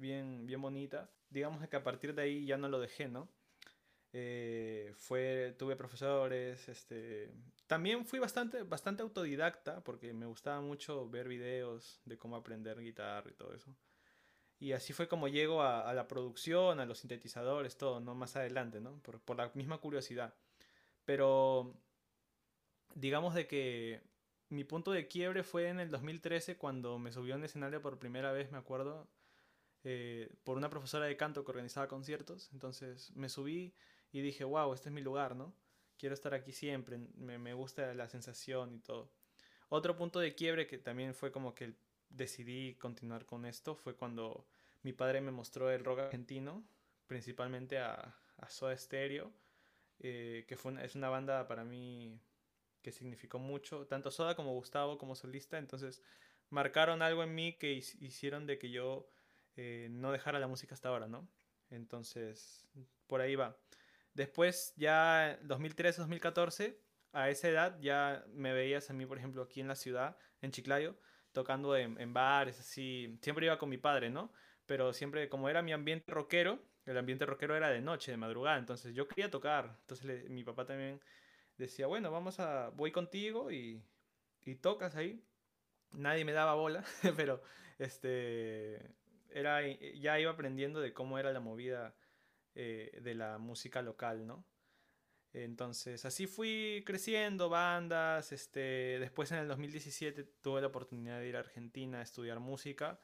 bien, 0.00 0.46
bien 0.46 0.60
bonita, 0.60 1.10
digamos 1.28 1.66
que 1.68 1.76
a 1.76 1.84
partir 1.84 2.14
de 2.14 2.22
ahí 2.22 2.46
ya 2.46 2.56
no 2.56 2.68
lo 2.68 2.80
dejé, 2.80 3.08
¿no? 3.08 3.28
Eh, 4.12 4.92
fue, 4.96 5.54
tuve 5.58 5.76
profesores, 5.76 6.68
este, 6.68 7.32
también 7.66 8.04
fui 8.04 8.18
bastante, 8.18 8.64
bastante 8.64 9.02
autodidacta 9.02 9.84
porque 9.84 10.12
me 10.12 10.26
gustaba 10.26 10.60
mucho 10.60 11.08
ver 11.08 11.28
videos 11.28 12.00
de 12.04 12.18
cómo 12.18 12.34
aprender 12.36 12.80
guitarra 12.80 13.30
y 13.30 13.34
todo 13.34 13.54
eso. 13.54 13.74
Y 14.58 14.72
así 14.72 14.92
fue 14.92 15.08
como 15.08 15.28
llego 15.28 15.62
a, 15.62 15.94
la 15.94 16.06
producción, 16.08 16.80
a 16.80 16.86
los 16.86 16.98
sintetizadores, 16.98 17.78
todo, 17.78 18.00
¿no? 18.00 18.14
Más 18.14 18.36
adelante, 18.36 18.80
¿no? 18.80 18.98
Por, 19.02 19.20
por 19.20 19.36
la 19.36 19.50
misma 19.54 19.78
curiosidad. 19.78 20.34
Pero 21.06 21.74
digamos 22.94 23.34
de 23.34 23.46
que 23.46 24.02
mi 24.50 24.64
punto 24.64 24.90
de 24.92 25.08
quiebre 25.08 25.44
fue 25.44 25.68
en 25.68 25.80
el 25.80 25.90
2013 25.90 26.56
cuando 26.58 26.98
me 26.98 27.12
subió 27.12 27.36
en 27.36 27.44
escenario 27.44 27.80
por 27.80 27.98
primera 27.98 28.32
vez, 28.32 28.50
me 28.50 28.58
acuerdo, 28.58 29.08
eh, 29.84 30.30
por 30.44 30.56
una 30.56 30.70
profesora 30.70 31.06
de 31.06 31.16
canto 31.16 31.44
que 31.44 31.50
organizaba 31.50 31.88
conciertos. 31.88 32.50
Entonces 32.52 33.10
me 33.16 33.28
subí 33.28 33.74
y 34.12 34.20
dije, 34.20 34.44
wow, 34.44 34.72
este 34.72 34.88
es 34.88 34.94
mi 34.94 35.00
lugar, 35.00 35.36
¿no? 35.36 35.54
Quiero 35.98 36.14
estar 36.14 36.34
aquí 36.34 36.52
siempre, 36.52 36.98
me, 36.98 37.38
me 37.38 37.54
gusta 37.54 37.94
la 37.94 38.08
sensación 38.08 38.74
y 38.74 38.78
todo. 38.80 39.12
Otro 39.68 39.96
punto 39.96 40.18
de 40.18 40.34
quiebre 40.34 40.66
que 40.66 40.78
también 40.78 41.14
fue 41.14 41.30
como 41.30 41.54
que 41.54 41.74
decidí 42.08 42.74
continuar 42.74 43.24
con 43.24 43.46
esto 43.46 43.76
fue 43.76 43.94
cuando 43.94 44.46
mi 44.82 44.92
padre 44.92 45.20
me 45.20 45.30
mostró 45.30 45.70
el 45.70 45.84
rock 45.84 46.00
argentino, 46.00 46.64
principalmente 47.06 47.78
a, 47.78 48.16
a 48.38 48.48
Soda 48.48 48.76
Stereo, 48.76 49.32
eh, 50.00 50.44
que 50.48 50.56
fue 50.56 50.82
es 50.84 50.94
una 50.94 51.08
banda 51.08 51.46
para 51.46 51.64
mí 51.64 52.18
que 52.82 52.92
significó 52.92 53.38
mucho, 53.38 53.86
tanto 53.86 54.10
Soda 54.10 54.34
como 54.34 54.54
Gustavo 54.54 54.98
como 54.98 55.14
solista, 55.14 55.58
entonces 55.58 56.02
marcaron 56.48 57.02
algo 57.02 57.22
en 57.22 57.34
mí 57.34 57.52
que 57.58 57.72
hicieron 57.72 58.46
de 58.46 58.58
que 58.58 58.70
yo 58.70 59.08
eh, 59.56 59.88
no 59.90 60.12
dejara 60.12 60.38
la 60.38 60.48
música 60.48 60.74
hasta 60.74 60.88
ahora, 60.88 61.08
¿no? 61.08 61.28
Entonces, 61.70 62.66
por 63.06 63.20
ahí 63.20 63.36
va. 63.36 63.56
Después, 64.14 64.74
ya 64.76 65.38
2013-2014, 65.42 66.76
a 67.12 67.30
esa 67.30 67.48
edad 67.48 67.78
ya 67.80 68.24
me 68.32 68.52
veías 68.52 68.90
a 68.90 68.92
mí, 68.92 69.06
por 69.06 69.18
ejemplo, 69.18 69.42
aquí 69.42 69.60
en 69.60 69.68
la 69.68 69.74
ciudad, 69.76 70.16
en 70.40 70.52
Chiclayo, 70.52 70.96
tocando 71.32 71.76
en, 71.76 72.00
en 72.00 72.12
bares, 72.12 72.58
así. 72.60 73.18
Siempre 73.22 73.46
iba 73.46 73.58
con 73.58 73.68
mi 73.68 73.78
padre, 73.78 74.10
¿no? 74.10 74.32
Pero 74.66 74.92
siempre, 74.92 75.28
como 75.28 75.48
era 75.48 75.62
mi 75.62 75.72
ambiente 75.72 76.12
rockero, 76.12 76.60
el 76.86 76.96
ambiente 76.98 77.26
rockero 77.26 77.56
era 77.56 77.70
de 77.70 77.80
noche, 77.80 78.10
de 78.10 78.16
madrugada, 78.16 78.58
entonces 78.58 78.94
yo 78.94 79.06
quería 79.08 79.30
tocar. 79.30 79.76
Entonces 79.82 80.28
mi 80.30 80.44
papá 80.44 80.66
también 80.66 81.00
decía, 81.56 81.86
bueno, 81.86 82.10
vamos 82.10 82.40
a, 82.40 82.70
voy 82.70 82.90
contigo 82.90 83.50
y, 83.50 83.82
y 84.44 84.56
tocas 84.56 84.96
ahí. 84.96 85.22
Nadie 85.92 86.24
me 86.24 86.32
daba 86.32 86.54
bola, 86.54 86.84
pero 87.16 87.42
este, 87.78 88.94
era, 89.32 89.66
ya 89.66 90.18
iba 90.18 90.30
aprendiendo 90.30 90.80
de 90.80 90.92
cómo 90.92 91.18
era 91.18 91.32
la 91.32 91.40
movida 91.40 91.94
eh, 92.54 92.98
de 93.02 93.14
la 93.14 93.38
música 93.38 93.82
local, 93.82 94.26
¿no? 94.26 94.44
Entonces, 95.32 96.04
así 96.04 96.26
fui 96.26 96.82
creciendo, 96.84 97.48
bandas, 97.48 98.32
este, 98.32 98.98
después 98.98 99.30
en 99.30 99.38
el 99.38 99.48
2017 99.48 100.24
tuve 100.42 100.60
la 100.60 100.66
oportunidad 100.66 101.20
de 101.20 101.28
ir 101.28 101.36
a 101.36 101.40
Argentina 101.40 102.00
a 102.00 102.02
estudiar 102.02 102.40
música. 102.40 103.00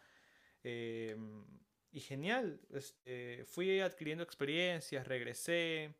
Em, 0.64 1.44
y 1.92 2.00
genial, 2.00 2.60
este, 2.70 3.44
fui 3.46 3.80
adquiriendo 3.80 4.24
experiencias, 4.24 5.06
regresé, 5.06 5.94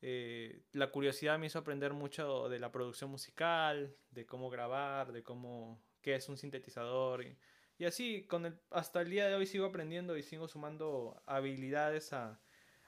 eh, 0.00 0.62
la 0.72 0.90
curiosidad 0.90 1.38
me 1.38 1.46
hizo 1.46 1.58
aprender 1.58 1.92
mucho 1.92 2.48
de 2.48 2.58
la 2.58 2.72
producción 2.72 3.10
musical, 3.10 3.96
de 4.10 4.26
cómo 4.26 4.48
grabar, 4.48 5.12
de 5.12 5.22
cómo 5.22 5.82
qué 6.00 6.14
es 6.14 6.28
un 6.28 6.38
sintetizador 6.38 7.24
y, 7.24 7.36
y 7.78 7.84
así 7.84 8.24
con 8.24 8.46
el, 8.46 8.58
hasta 8.70 9.00
el 9.00 9.10
día 9.10 9.28
de 9.28 9.34
hoy 9.34 9.46
sigo 9.46 9.66
aprendiendo 9.66 10.16
y 10.16 10.22
sigo 10.22 10.48
sumando 10.48 11.22
habilidades 11.26 12.12
a, 12.12 12.40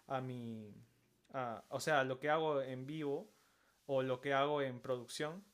a 0.07 0.21
mi 0.21 0.75
a, 1.33 1.65
o 1.69 1.81
sea, 1.81 2.05
lo 2.05 2.19
que 2.19 2.29
hago 2.29 2.61
en 2.61 2.87
vivo 2.87 3.31
o 3.87 4.03
lo 4.03 4.21
que 4.21 4.33
hago 4.33 4.63
en 4.63 4.81
producción 4.81 5.45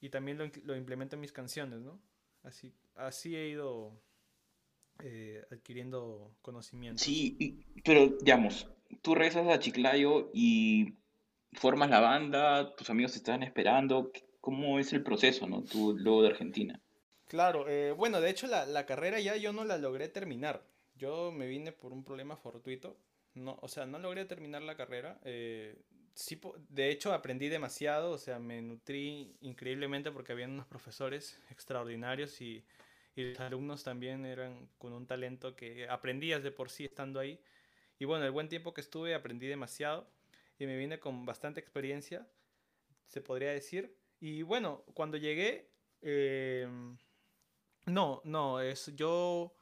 y 0.00 0.10
también 0.10 0.38
lo, 0.38 0.48
lo 0.64 0.76
implemento 0.76 1.16
en 1.16 1.20
mis 1.20 1.32
canciones, 1.32 1.80
¿no? 1.80 2.00
Así, 2.42 2.72
así 2.94 3.36
he 3.36 3.48
ido 3.48 4.00
eh, 5.00 5.44
adquiriendo 5.50 6.34
conocimiento. 6.42 7.02
Sí, 7.02 7.64
pero 7.84 8.06
digamos, 8.20 8.68
tú 9.02 9.14
regresas 9.14 9.48
a 9.48 9.58
Chiclayo 9.58 10.30
y 10.32 10.94
formas 11.52 11.90
la 11.90 12.00
banda, 12.00 12.74
tus 12.74 12.90
amigos 12.90 13.12
te 13.12 13.18
están 13.18 13.42
esperando. 13.42 14.10
¿Cómo 14.40 14.78
es 14.78 14.92
el 14.92 15.02
proceso, 15.02 15.46
no? 15.46 15.62
Tú 15.62 15.96
luego 15.96 16.22
de 16.22 16.28
Argentina. 16.28 16.80
Claro, 17.28 17.68
eh, 17.68 17.92
bueno, 17.92 18.20
de 18.20 18.30
hecho 18.30 18.46
la, 18.46 18.64
la, 18.66 18.86
carrera 18.86 19.20
ya 19.20 19.36
yo 19.36 19.52
no 19.52 19.64
la 19.64 19.78
logré 19.78 20.08
terminar. 20.08 20.64
Yo 20.96 21.30
me 21.30 21.46
vine 21.46 21.72
por 21.72 21.92
un 21.92 22.02
problema 22.04 22.36
fortuito. 22.36 22.96
No, 23.34 23.58
o 23.62 23.68
sea, 23.68 23.86
no 23.86 23.98
logré 23.98 24.24
terminar 24.24 24.62
la 24.62 24.76
carrera. 24.76 25.20
Eh, 25.24 25.76
sí, 26.14 26.40
de 26.70 26.90
hecho 26.90 27.12
aprendí 27.12 27.48
demasiado, 27.48 28.12
o 28.12 28.18
sea, 28.18 28.38
me 28.38 28.62
nutrí 28.62 29.36
increíblemente 29.42 30.10
porque 30.10 30.32
habían 30.32 30.52
unos 30.52 30.66
profesores 30.66 31.38
extraordinarios 31.50 32.40
y, 32.40 32.64
y 33.14 33.24
los 33.30 33.40
alumnos 33.40 33.84
también 33.84 34.24
eran 34.24 34.68
con 34.78 34.92
un 34.92 35.06
talento 35.06 35.54
que 35.54 35.88
aprendías 35.88 36.42
de 36.42 36.50
por 36.50 36.70
sí 36.70 36.86
estando 36.86 37.20
ahí. 37.20 37.40
Y 37.98 38.06
bueno, 38.06 38.24
el 38.24 38.30
buen 38.30 38.48
tiempo 38.48 38.72
que 38.72 38.80
estuve 38.80 39.14
aprendí 39.14 39.46
demasiado 39.46 40.08
y 40.58 40.66
me 40.66 40.76
vine 40.78 40.98
con 40.98 41.26
bastante 41.26 41.60
experiencia, 41.60 42.26
se 43.06 43.20
podría 43.20 43.50
decir. 43.52 43.96
Y 44.20 44.42
bueno, 44.42 44.84
cuando 44.94 45.16
llegué, 45.16 45.70
em, 46.00 46.96
no, 47.90 48.20
no, 48.24 48.60
es 48.60 48.94
yo 48.94 49.54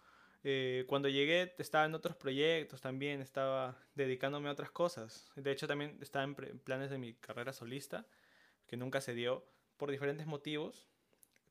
eh, 0.49 0.85
cuando 0.87 1.09
llegué 1.09 1.55
estaba 1.59 1.87
en 1.87 1.95
otros 1.97 2.15
proyectos 2.15 2.81
también, 2.81 3.21
estaba 3.21 3.77
dedicándome 3.97 4.49
a 4.49 4.53
otras 4.53 4.71
cosas. 4.71 5.29
De 5.35 5.51
hecho, 5.51 5.67
también 5.67 5.99
estaba 6.01 6.25
en 6.25 6.35
planes 6.61 6.91
de 6.91 6.99
mi 6.99 7.15
carrera 7.15 7.53
solista, 7.53 8.07
que 8.69 8.77
nunca 8.77 9.01
se 9.01 9.13
dio 9.13 9.45
por 9.77 9.91
diferentes 9.91 10.27
motivos. 10.27 10.87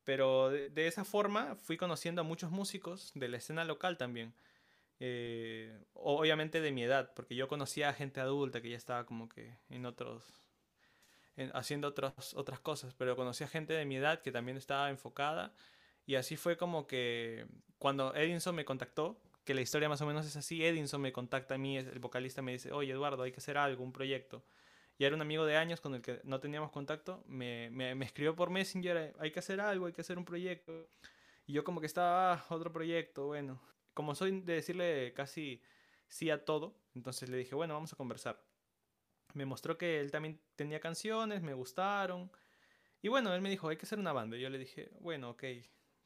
Pero 0.06 0.50
de 0.50 0.88
esa 0.88 1.04
forma 1.04 1.56
fui 1.56 1.76
conociendo 1.76 2.22
a 2.22 2.24
muchos 2.24 2.52
músicos 2.52 3.12
de 3.16 3.28
la 3.28 3.36
escena 3.36 3.66
local 3.66 3.98
también. 3.98 4.34
Eh, 5.02 5.78
obviamente 5.94 6.62
de 6.62 6.72
mi 6.72 6.84
edad, 6.84 7.12
porque 7.16 7.36
yo 7.36 7.50
conocía 7.50 7.90
a 7.90 7.94
gente 7.94 8.22
adulta 8.22 8.62
que 8.62 8.70
ya 8.70 8.78
estaba 8.78 9.06
como 9.06 9.28
que 9.28 9.58
en 9.68 9.86
otros, 9.86 10.24
haciendo 11.54 11.90
otros, 11.90 12.34
otras 12.36 12.62
cosas, 12.62 12.94
pero 12.94 13.18
conocía 13.18 13.50
gente 13.50 13.74
de 13.74 13.84
mi 13.84 13.98
edad 13.98 14.22
que 14.22 14.32
también 14.32 14.56
estaba 14.56 14.90
enfocada 14.90 15.54
y 16.06 16.16
así 16.16 16.38
fue 16.38 16.58
como 16.58 16.88
que 16.88 17.48
cuando 17.78 18.14
Edinson 18.16 18.56
me 18.56 18.66
contactó, 18.66 19.22
que 19.44 19.54
la 19.54 19.62
historia 19.62 19.90
más 19.90 20.02
o 20.02 20.06
menos 20.06 20.26
es 20.26 20.36
así, 20.36 20.66
Edinson 20.66 21.02
me 21.02 21.12
contacta 21.14 21.56
a 21.56 21.58
mí, 21.58 21.78
el 21.78 22.00
vocalista 22.00 22.42
me 22.42 22.54
dice, 22.54 22.72
oye 22.72 22.92
Eduardo, 22.92 23.24
hay 23.24 23.32
que 23.32 23.40
hacer 23.40 23.58
algo, 23.58 23.84
un 23.84 23.92
proyecto. 23.92 24.44
Y 24.98 25.04
era 25.04 25.16
un 25.16 25.22
amigo 25.22 25.46
de 25.46 25.58
años 25.58 25.82
con 25.82 25.94
el 25.94 26.02
que 26.02 26.22
no 26.24 26.40
teníamos 26.40 26.72
contacto, 26.72 27.24
me, 27.28 27.70
me, 27.70 27.96
me 27.96 28.06
escribió 28.06 28.36
por 28.36 28.50
Messenger, 28.50 29.14
hay 29.20 29.32
que 29.32 29.40
hacer 29.40 29.60
algo, 29.60 29.88
hay 29.88 29.94
que 29.94 30.02
hacer 30.02 30.18
un 30.18 30.26
proyecto. 30.26 30.90
Y 31.46 31.54
yo 31.54 31.64
como 31.64 31.82
que 31.82 31.88
estaba, 31.88 32.34
ah, 32.34 32.46
otro 32.50 32.72
proyecto, 32.72 33.28
bueno 33.28 33.62
como 33.96 34.14
soy 34.14 34.42
de 34.42 34.54
decirle 34.54 35.14
casi 35.14 35.64
sí 36.08 36.30
a 36.30 36.46
todo. 36.46 36.78
Entonces 36.94 37.30
le 37.30 37.38
dije, 37.38 37.56
bueno, 37.56 37.74
vamos 37.74 37.94
a 37.94 37.96
conversar. 37.96 38.40
Me 39.34 39.46
mostró 39.46 39.78
que 39.78 40.00
él 40.00 40.12
también 40.12 40.40
tenía 40.56 40.80
canciones, 40.80 41.42
me 41.42 41.56
gustaron. 41.56 42.32
Y 43.02 43.08
bueno, 43.08 43.34
él 43.34 43.42
me 43.42 43.50
dijo, 43.50 43.70
hay 43.70 43.78
que 43.78 43.86
hacer 43.86 43.98
una 43.98 44.14
banda. 44.14 44.38
Y 44.38 44.42
yo 44.42 44.50
le 44.50 44.60
dije, 44.60 44.92
bueno, 45.00 45.32
ok, 45.32 45.44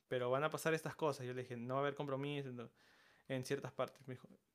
pero 0.09 0.29
van 0.29 0.43
a 0.43 0.49
pasar 0.49 0.73
estas 0.73 0.95
cosas. 0.95 1.25
Yo 1.25 1.33
le 1.33 1.43
dije, 1.43 1.55
no 1.55 1.75
va 1.75 1.79
a 1.79 1.83
haber 1.83 1.95
compromiso 1.95 2.49
en 3.29 3.45
ciertas 3.45 3.71
partes. 3.71 4.03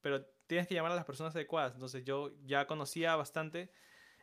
Pero 0.02 0.26
tienes 0.46 0.66
que 0.66 0.74
llamar 0.74 0.92
a 0.92 0.96
las 0.96 1.06
personas 1.06 1.34
adecuadas. 1.34 1.72
Entonces 1.74 2.04
yo 2.04 2.32
ya 2.44 2.66
conocía 2.66 3.16
bastante, 3.16 3.70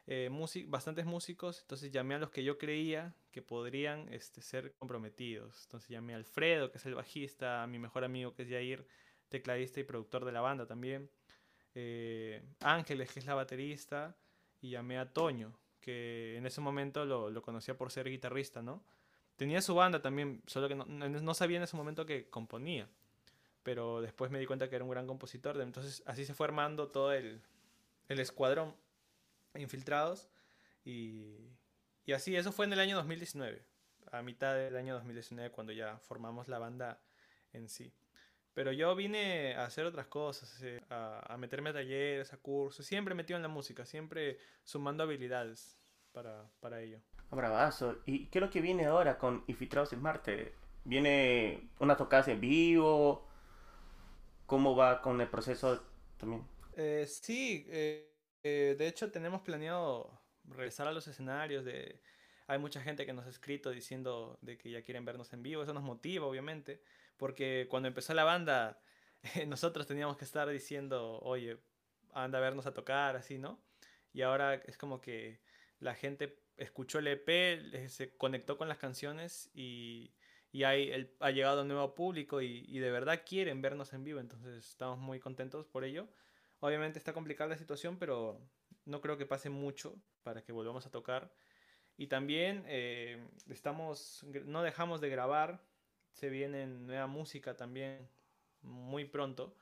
eh, 0.06 0.30
bastantes 0.68 1.06
músicos, 1.06 1.62
entonces 1.62 1.90
llamé 1.92 2.16
a 2.16 2.20
los 2.20 2.32
que 2.32 2.44
yo 2.44 2.58
creía 2.58 3.16
que 3.32 3.42
podrían 3.42 4.14
este, 4.14 4.42
ser 4.42 4.76
comprometidos. 4.76 5.64
Entonces 5.64 5.90
llamé 5.90 6.14
a 6.14 6.18
Alfredo, 6.18 6.70
que 6.70 6.78
es 6.78 6.86
el 6.86 6.96
bajista, 6.96 7.64
a 7.64 7.68
mi 7.68 7.80
mejor 7.80 8.04
amigo, 8.04 8.36
que 8.36 8.44
es 8.44 8.50
Jair, 8.50 8.86
tecladista 9.30 9.80
y 9.80 9.86
productor 9.86 10.26
de 10.26 10.34
la 10.34 10.42
banda 10.42 10.68
también. 10.68 11.10
Eh, 11.74 12.44
Ángeles, 12.60 13.14
que 13.14 13.20
es 13.20 13.26
la 13.26 13.36
baterista, 13.36 14.18
y 14.60 14.72
llamé 14.72 15.00
a 15.00 15.14
Toño, 15.14 15.58
que 15.80 16.36
en 16.36 16.46
ese 16.46 16.60
momento 16.60 17.06
lo 17.06 17.42
conocía 17.42 17.78
por 17.78 17.90
ser 17.90 18.10
guitarrista, 18.10 18.62
¿no? 18.62 18.84
Tenía 19.42 19.60
su 19.64 19.74
banda 19.74 20.04
también, 20.04 20.44
solo 20.46 20.68
que 20.68 20.76
no, 20.76 21.34
sabía 21.34 21.58
en 21.58 21.64
ese 21.64 21.76
momento 21.76 22.06
que 22.06 22.30
componía. 22.30 22.88
Pero 23.64 24.00
después 24.00 24.30
me 24.30 24.38
di 24.38 24.46
cuenta 24.46 24.70
que 24.70 24.76
era 24.76 24.86
un 24.86 24.92
gran 24.92 25.08
compositor. 25.08 25.60
Entonces 25.60 26.04
así 26.06 26.26
se 26.26 26.36
fue 26.36 26.46
armando 26.46 26.90
todo 26.90 27.12
el, 27.12 27.42
el 28.08 28.20
escuadrón 28.20 28.76
infiltrados. 29.56 30.30
Y, 30.86 31.38
y 32.06 32.12
así, 32.12 32.36
eso 32.36 32.52
fue 32.52 32.68
en 32.68 32.74
el 32.74 32.80
año 32.82 32.96
2019. 32.98 33.66
A 34.12 34.22
mitad 34.22 34.54
del 34.54 34.76
año 34.76 34.94
2019 34.94 35.50
cuando 35.50 35.74
ya 35.74 35.98
formamos 35.98 36.48
la 36.48 36.60
banda 36.60 37.02
en 37.52 37.68
sí. 37.68 37.92
Pero 38.54 38.72
yo 38.72 38.94
vine 38.96 39.56
a 39.56 39.66
hacer 39.66 39.88
otras 39.88 40.06
cosas, 40.06 40.56
eh, 40.62 40.84
a, 40.92 41.36
meterme 41.40 41.72
a 41.72 41.74
talleres, 41.74 42.32
a 42.32 42.38
cursos, 42.38 42.86
siempre 42.86 43.16
metido 43.16 43.38
en 43.38 43.42
la 43.42 43.50
música, 43.50 43.88
siempre 43.88 44.38
sumando 44.64 45.02
habilidades 45.02 45.80
para, 46.12 46.48
para 46.60 46.80
ello. 46.80 47.02
Bravazo. 47.36 48.00
¿Y 48.06 48.28
qué 48.28 48.40
es 48.40 48.42
lo 48.42 48.50
que 48.50 48.62
viene 48.62 48.86
ahora 48.86 49.18
con 49.18 49.44
Infiltrados 49.48 49.94
en 49.94 50.02
Marte? 50.02 50.54
¿Viene 50.84 51.70
una 51.80 51.96
tocada 51.96 52.32
en 52.32 52.42
vivo? 52.42 53.28
¿Cómo 54.46 54.76
va 54.76 55.02
con 55.02 55.20
el 55.22 55.28
proceso 55.28 55.84
también? 56.18 56.44
Eh, 56.76 57.06
sí, 57.08 57.66
eh, 57.70 58.14
eh, 58.44 58.76
de 58.78 58.88
hecho 58.88 59.12
tenemos 59.12 59.42
planeado 59.42 60.22
regresar 60.46 60.88
a 60.88 60.92
los 60.92 61.08
escenarios. 61.08 61.66
Hay 62.48 62.60
mucha 62.60 62.82
gente 62.82 63.06
que 63.06 63.14
nos 63.14 63.26
ha 63.26 63.30
escrito 63.30 63.70
diciendo 63.70 64.38
de 64.42 64.58
que 64.58 64.72
ya 64.72 64.82
quieren 64.82 65.06
vernos 65.06 65.32
en 65.34 65.44
vivo. 65.44 65.64
Eso 65.64 65.74
nos 65.74 65.84
motiva, 65.84 66.26
obviamente 66.26 66.82
porque 67.22 67.68
cuando 67.70 67.88
empezó 67.88 68.16
la 68.16 68.24
banda, 68.24 68.82
nosotros 69.48 69.86
teníamos 69.86 70.18
que 70.18 70.26
estar 70.26 70.50
diciendo, 70.50 71.20
oye, 71.20 71.60
anda 72.14 72.40
a 72.40 72.42
vernos 72.42 72.66
a 72.66 72.74
tocar, 72.74 73.16
así, 73.16 73.38
¿no? 73.38 73.62
Y 74.12 74.24
ahora 74.24 74.56
es 74.56 74.76
como 74.76 75.02
que 75.02 75.40
la 75.80 75.94
gente 75.94 76.41
escuchó 76.58 77.00
el 77.00 77.08
EP, 77.08 77.88
se 77.88 78.16
conectó 78.18 78.58
con 78.58 78.68
las 78.68 78.78
canciones 78.78 79.50
y, 79.54 80.14
y 80.52 80.64
hay, 80.64 81.12
ha 81.20 81.32
llegado 81.32 81.62
un 81.62 81.70
nuevo 81.70 81.96
público 81.96 82.42
y, 82.42 82.66
y, 82.68 82.80
de 82.80 82.92
verdad 82.92 83.24
quieren 83.26 83.62
vernos 83.62 83.94
en 83.94 84.04
vivo, 84.04 84.20
entonces 84.20 84.68
estamos 84.68 85.00
muy 85.00 85.20
contentos 85.20 85.66
por 85.66 85.84
ello. 85.84 86.08
Obviamente 86.60 87.00
está 87.00 87.14
complicada 87.14 87.50
la 87.50 87.58
situación, 87.58 87.98
pero 87.98 88.40
no 88.86 89.02
creo 89.02 89.18
que 89.18 89.26
pase 89.26 89.50
mucho 89.50 89.96
para 90.24 90.44
que 90.44 90.52
volvamos 90.52 90.86
a 90.86 90.92
tocar. 90.92 91.34
Y 91.98 92.08
también 92.08 92.64
eh, 92.68 93.28
estamos, 93.50 94.26
no 94.46 94.64
dejamos 94.64 95.02
de 95.02 95.10
grabar, 95.10 95.64
se 96.14 96.30
viene 96.30 96.68
nueva 96.68 97.08
música 97.08 97.56
también 97.56 98.10
muy 98.62 99.06
pronto. 99.06 99.56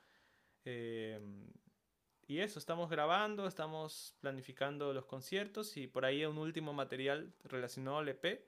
Eh, 0.64 1.20
y 2.30 2.38
eso, 2.38 2.60
estamos 2.60 2.88
grabando, 2.88 3.48
estamos 3.48 4.14
planificando 4.20 4.92
los 4.94 5.04
conciertos 5.04 5.76
y 5.76 5.88
por 5.88 6.04
ahí 6.04 6.24
un 6.24 6.38
último 6.38 6.72
material 6.72 7.34
relacionado 7.42 7.98
al 7.98 8.08
EP 8.08 8.46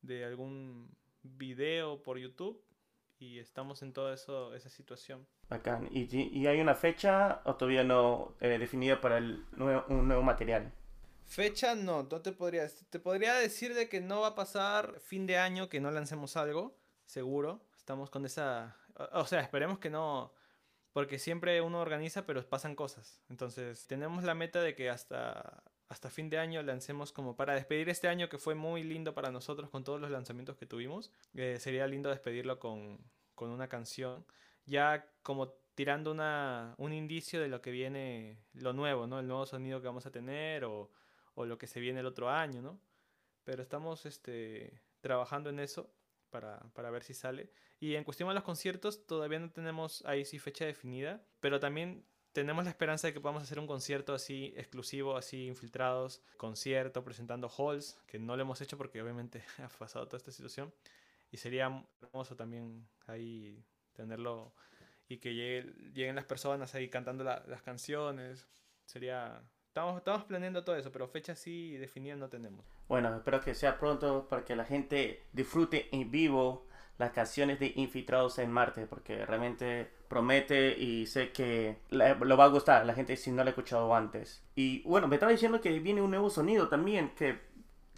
de 0.00 0.24
algún 0.24 0.96
video 1.22 2.02
por 2.02 2.16
YouTube 2.16 2.64
y 3.18 3.38
estamos 3.38 3.82
en 3.82 3.92
toda 3.92 4.14
eso, 4.14 4.54
esa 4.54 4.70
situación. 4.70 5.26
Bacán. 5.50 5.86
¿Y, 5.90 6.08
¿Y, 6.16 6.46
hay 6.46 6.62
una 6.62 6.74
fecha 6.74 7.42
o 7.44 7.56
todavía 7.56 7.84
no 7.84 8.36
eh, 8.40 8.56
definida 8.58 9.02
para 9.02 9.18
el 9.18 9.44
nuevo, 9.52 9.84
un 9.88 10.08
nuevo 10.08 10.22
material? 10.22 10.72
Fecha 11.26 11.74
no, 11.74 12.04
no 12.04 12.22
te 12.22 12.32
podría, 12.32 12.66
te 12.88 13.00
podría 13.00 13.34
decir 13.34 13.74
de 13.74 13.90
que 13.90 14.00
no 14.00 14.22
va 14.22 14.28
a 14.28 14.34
pasar 14.34 14.98
fin 14.98 15.26
de 15.26 15.36
año 15.36 15.68
que 15.68 15.78
no 15.78 15.90
lancemos 15.90 16.38
algo, 16.38 16.74
seguro. 17.04 17.60
Estamos 17.76 18.08
con 18.08 18.24
esa... 18.24 18.78
O 19.12 19.26
sea, 19.26 19.40
esperemos 19.40 19.78
que 19.78 19.90
no... 19.90 20.32
Porque 20.92 21.18
siempre 21.18 21.60
uno 21.60 21.80
organiza, 21.80 22.26
pero 22.26 22.44
pasan 22.48 22.74
cosas. 22.74 23.20
Entonces, 23.28 23.86
tenemos 23.86 24.24
la 24.24 24.34
meta 24.34 24.60
de 24.60 24.74
que 24.74 24.90
hasta, 24.90 25.62
hasta 25.88 26.10
fin 26.10 26.28
de 26.30 26.38
año 26.38 26.62
lancemos 26.62 27.12
como 27.12 27.36
para 27.36 27.54
despedir 27.54 27.88
este 27.88 28.08
año 28.08 28.28
que 28.28 28.38
fue 28.38 28.54
muy 28.54 28.82
lindo 28.82 29.14
para 29.14 29.30
nosotros 29.30 29.70
con 29.70 29.84
todos 29.84 30.00
los 30.00 30.10
lanzamientos 30.10 30.56
que 30.56 30.66
tuvimos. 30.66 31.12
Eh, 31.34 31.58
sería 31.60 31.86
lindo 31.86 32.10
despedirlo 32.10 32.58
con, 32.58 32.98
con 33.34 33.50
una 33.50 33.68
canción. 33.68 34.26
Ya 34.66 35.08
como 35.22 35.50
tirando 35.74 36.10
una, 36.10 36.74
un 36.78 36.92
indicio 36.92 37.40
de 37.40 37.48
lo 37.48 37.62
que 37.62 37.70
viene, 37.70 38.38
lo 38.52 38.72
nuevo, 38.72 39.06
¿no? 39.06 39.20
El 39.20 39.28
nuevo 39.28 39.46
sonido 39.46 39.80
que 39.80 39.86
vamos 39.86 40.06
a 40.06 40.10
tener 40.10 40.64
o, 40.64 40.90
o 41.34 41.46
lo 41.46 41.56
que 41.56 41.66
se 41.66 41.80
viene 41.80 42.00
el 42.00 42.06
otro 42.06 42.28
año, 42.28 42.62
¿no? 42.62 42.80
Pero 43.44 43.62
estamos 43.62 44.06
este, 44.06 44.82
trabajando 45.00 45.50
en 45.50 45.60
eso 45.60 45.90
para, 46.30 46.60
para, 46.74 46.90
ver 46.90 47.02
si 47.02 47.14
sale. 47.14 47.50
Y 47.78 47.94
en 47.94 48.04
cuestión 48.04 48.28
de 48.28 48.34
los 48.34 48.44
conciertos, 48.44 49.06
todavía 49.06 49.38
no 49.38 49.50
tenemos 49.50 50.04
ahí 50.06 50.24
sí 50.24 50.38
fecha 50.38 50.64
definida, 50.64 51.22
pero 51.40 51.60
también 51.60 52.04
tenemos 52.32 52.64
la 52.64 52.70
esperanza 52.70 53.08
de 53.08 53.12
que 53.12 53.20
podamos 53.20 53.42
hacer 53.42 53.58
un 53.58 53.66
concierto 53.66 54.14
así 54.14 54.52
exclusivo, 54.56 55.16
así 55.16 55.46
infiltrados, 55.46 56.22
concierto, 56.36 57.02
presentando 57.02 57.48
halls, 57.48 58.00
que 58.06 58.18
no 58.18 58.36
lo 58.36 58.42
hemos 58.42 58.60
hecho 58.60 58.78
porque 58.78 59.02
obviamente 59.02 59.42
ha 59.58 59.68
pasado 59.68 60.06
toda 60.06 60.18
esta 60.18 60.32
situación. 60.32 60.72
Y 61.32 61.36
sería 61.36 61.84
hermoso 62.00 62.36
también 62.36 62.88
ahí 63.06 63.64
tenerlo 63.92 64.54
y 65.08 65.18
que 65.18 65.34
lleguen 65.34 66.16
las 66.16 66.24
personas 66.24 66.74
ahí 66.74 66.88
cantando 66.88 67.24
las 67.24 67.62
canciones. 67.62 68.48
Sería, 68.84 69.42
Estamos, 69.70 69.98
estamos 69.98 70.24
planeando 70.24 70.64
todo 70.64 70.74
eso, 70.74 70.90
pero 70.90 71.06
fecha 71.06 71.30
así 71.30 71.76
definida 71.76 72.16
no 72.16 72.28
tenemos. 72.28 72.64
Bueno, 72.88 73.14
espero 73.14 73.40
que 73.40 73.54
sea 73.54 73.78
pronto 73.78 74.26
para 74.28 74.44
que 74.44 74.56
la 74.56 74.64
gente 74.64 75.22
disfrute 75.32 75.88
en 75.92 76.10
vivo 76.10 76.66
las 76.98 77.12
canciones 77.12 77.60
de 77.60 77.72
Infiltrados 77.76 78.40
en 78.40 78.50
Marte, 78.50 78.88
porque 78.88 79.24
realmente 79.24 79.88
promete 80.08 80.76
y 80.76 81.06
sé 81.06 81.30
que 81.30 81.76
lo 81.90 82.36
va 82.36 82.46
a 82.46 82.48
gustar 82.48 82.84
la 82.84 82.94
gente 82.94 83.16
si 83.16 83.30
no 83.30 83.44
lo 83.44 83.48
ha 83.48 83.50
escuchado 83.50 83.94
antes. 83.94 84.42
Y 84.56 84.82
bueno, 84.82 85.06
me 85.06 85.14
estaba 85.14 85.30
diciendo 85.30 85.60
que 85.60 85.78
viene 85.78 86.02
un 86.02 86.10
nuevo 86.10 86.30
sonido 86.30 86.68
también, 86.68 87.14
que 87.14 87.38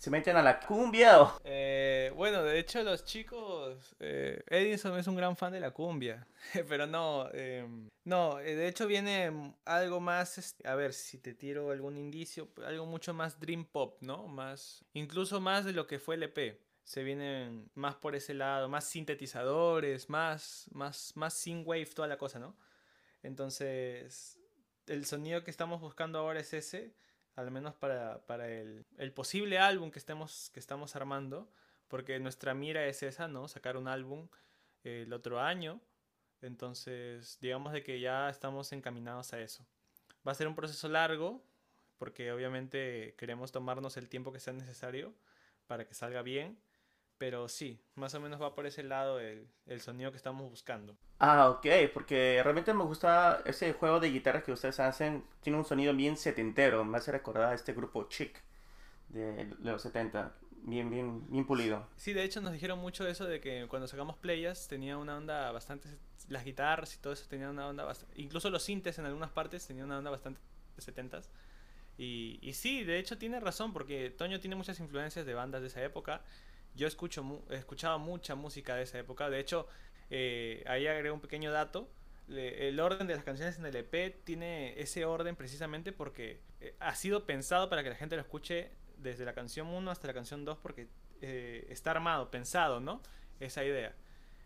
se 0.02 0.10
meten 0.10 0.36
a 0.36 0.42
la 0.42 0.58
cumbia. 0.58 1.32
Eh, 1.44 2.12
bueno, 2.16 2.42
de 2.42 2.58
hecho 2.58 2.82
los 2.82 3.04
chicos, 3.04 3.94
eh, 4.00 4.42
Edison 4.48 4.98
es 4.98 5.06
un 5.06 5.14
gran 5.14 5.36
fan 5.36 5.52
de 5.52 5.60
la 5.60 5.70
cumbia, 5.70 6.26
pero 6.68 6.88
no, 6.88 7.30
em, 7.32 7.88
no, 8.02 8.40
eh, 8.40 8.56
de 8.56 8.66
hecho 8.66 8.88
viene 8.88 9.54
algo 9.64 10.00
más, 10.00 10.56
a 10.64 10.74
ver 10.74 10.92
si 10.92 11.18
te 11.18 11.34
tiro 11.34 11.70
algún 11.70 11.96
indicio, 11.96 12.48
algo 12.66 12.84
mucho 12.84 13.14
más 13.14 13.38
dream 13.38 13.64
pop, 13.64 13.98
¿no? 14.00 14.26
Más, 14.26 14.84
incluso 14.92 15.40
más 15.40 15.64
de 15.64 15.72
lo 15.72 15.86
que 15.86 16.00
fue 16.00 16.16
el 16.16 16.24
EP. 16.24 16.60
Se 16.82 17.04
vienen 17.04 17.70
más 17.76 17.94
por 17.94 18.16
ese 18.16 18.34
lado, 18.34 18.68
más 18.68 18.82
sintetizadores, 18.82 20.10
más, 20.10 20.66
más, 20.72 21.12
más 21.14 21.32
synthwave, 21.32 21.86
toda 21.94 22.08
la 22.08 22.18
cosa, 22.18 22.40
¿no? 22.40 22.56
Entonces, 23.22 24.36
el 24.88 25.06
sonido 25.06 25.44
que 25.44 25.52
estamos 25.52 25.80
buscando 25.80 26.18
ahora 26.18 26.40
es 26.40 26.52
ese 26.54 26.92
al 27.36 27.50
menos 27.50 27.74
para, 27.74 28.24
para 28.26 28.48
el, 28.48 28.84
el, 28.98 29.12
posible 29.12 29.58
álbum 29.58 29.90
que, 29.90 29.98
estemos, 29.98 30.50
que 30.52 30.60
estamos 30.60 30.96
armando, 30.96 31.50
porque 31.88 32.18
nuestra 32.20 32.54
mira 32.54 32.86
es 32.86 33.02
esa, 33.02 33.28
¿no? 33.28 33.48
Sacar 33.48 33.76
un 33.76 33.88
álbum 33.88 34.28
eh, 34.84 35.04
el 35.06 35.12
otro 35.12 35.40
año, 35.40 35.80
entonces 36.42 37.38
digamos 37.40 37.72
de 37.72 37.82
que 37.82 38.00
ya 38.00 38.28
estamos 38.28 38.72
encaminados 38.72 39.32
a 39.32 39.40
eso. 39.40 39.66
Va 40.26 40.32
a 40.32 40.34
ser 40.34 40.48
un 40.48 40.54
proceso 40.54 40.88
largo, 40.88 41.42
porque 41.98 42.32
obviamente 42.32 43.14
queremos 43.16 43.52
tomarnos 43.52 43.96
el 43.96 44.08
tiempo 44.08 44.32
que 44.32 44.40
sea 44.40 44.52
necesario 44.52 45.14
para 45.66 45.86
que 45.86 45.94
salga 45.94 46.22
bien, 46.22 46.58
pero 47.22 47.48
sí, 47.48 47.78
más 47.94 48.12
o 48.16 48.20
menos 48.20 48.42
va 48.42 48.52
por 48.52 48.66
ese 48.66 48.82
lado 48.82 49.20
el, 49.20 49.46
el, 49.66 49.80
sonido 49.80 50.10
que 50.10 50.16
estamos 50.16 50.50
buscando. 50.50 50.96
Ah, 51.20 51.50
ok, 51.50 51.68
porque 51.94 52.40
realmente 52.42 52.74
me 52.74 52.82
gusta 52.82 53.42
ese 53.44 53.74
juego 53.74 54.00
de 54.00 54.10
guitarras 54.10 54.42
que 54.42 54.50
ustedes 54.50 54.80
hacen. 54.80 55.22
Tiene 55.40 55.56
un 55.56 55.64
sonido 55.64 55.94
bien 55.94 56.16
setentero, 56.16 56.84
me 56.84 56.98
hace 56.98 57.12
recordar 57.12 57.52
a 57.52 57.54
este 57.54 57.74
grupo 57.74 58.08
Chic 58.08 58.42
de 59.10 59.54
los 59.60 59.82
70. 59.82 60.34
Bien, 60.64 60.90
bien, 60.90 61.24
bien 61.30 61.46
pulido. 61.46 61.86
Sí, 61.96 62.12
de 62.12 62.24
hecho 62.24 62.40
nos 62.40 62.52
dijeron 62.52 62.80
mucho 62.80 63.06
eso 63.06 63.24
de 63.24 63.40
que 63.40 63.68
cuando 63.68 63.86
sacamos 63.86 64.16
playas 64.16 64.66
tenía 64.66 64.98
una 64.98 65.16
onda 65.16 65.52
bastante... 65.52 65.96
Las 66.26 66.44
guitarras 66.44 66.92
y 66.96 66.98
todo 66.98 67.12
eso 67.12 67.28
tenían 67.28 67.50
una 67.50 67.68
onda 67.68 67.84
bastante... 67.84 68.20
Incluso 68.20 68.50
los 68.50 68.64
sintes 68.64 68.98
en 68.98 69.06
algunas 69.06 69.30
partes 69.30 69.64
tenían 69.64 69.86
una 69.86 69.98
onda 69.98 70.10
bastante 70.10 70.40
de 70.74 70.82
70 70.82 71.20
y, 71.98 72.40
y 72.42 72.54
sí, 72.54 72.82
de 72.82 72.98
hecho 72.98 73.16
tiene 73.16 73.38
razón 73.38 73.72
porque 73.72 74.10
Toño 74.10 74.40
tiene 74.40 74.56
muchas 74.56 74.80
influencias 74.80 75.24
de 75.24 75.34
bandas 75.34 75.60
de 75.60 75.68
esa 75.68 75.84
época 75.84 76.24
yo 76.74 76.86
escucho, 76.86 77.44
he 77.50 77.56
escuchado 77.56 77.98
mucha 77.98 78.34
música 78.34 78.76
de 78.76 78.82
esa 78.82 78.98
época. 78.98 79.30
De 79.30 79.40
hecho, 79.40 79.66
eh, 80.10 80.62
ahí 80.66 80.86
agregué 80.86 81.10
un 81.10 81.20
pequeño 81.20 81.52
dato. 81.52 81.88
el 82.28 82.80
orden 82.80 83.06
de 83.06 83.14
las 83.14 83.24
canciones 83.24 83.58
en 83.58 83.66
el 83.66 83.76
EP 83.76 84.24
tiene 84.24 84.80
ese 84.80 85.04
orden 85.04 85.36
precisamente 85.36 85.92
porque 85.92 86.40
eh, 86.60 86.74
ha 86.80 86.94
sido 86.94 87.26
pensado 87.26 87.68
para 87.68 87.82
que 87.82 87.90
la 87.90 87.96
gente 87.96 88.16
lo 88.16 88.22
escuche 88.22 88.70
desde 88.96 89.24
la 89.24 89.34
canción 89.34 89.66
1 89.66 89.90
hasta 89.90 90.06
la 90.06 90.14
canción 90.14 90.44
2 90.44 90.58
porque 90.58 90.88
eh, 91.20 91.66
está 91.68 91.92
armado, 91.92 92.30
pensado, 92.30 92.80
¿no? 92.80 93.00
Esa 93.40 93.64
idea. 93.64 93.94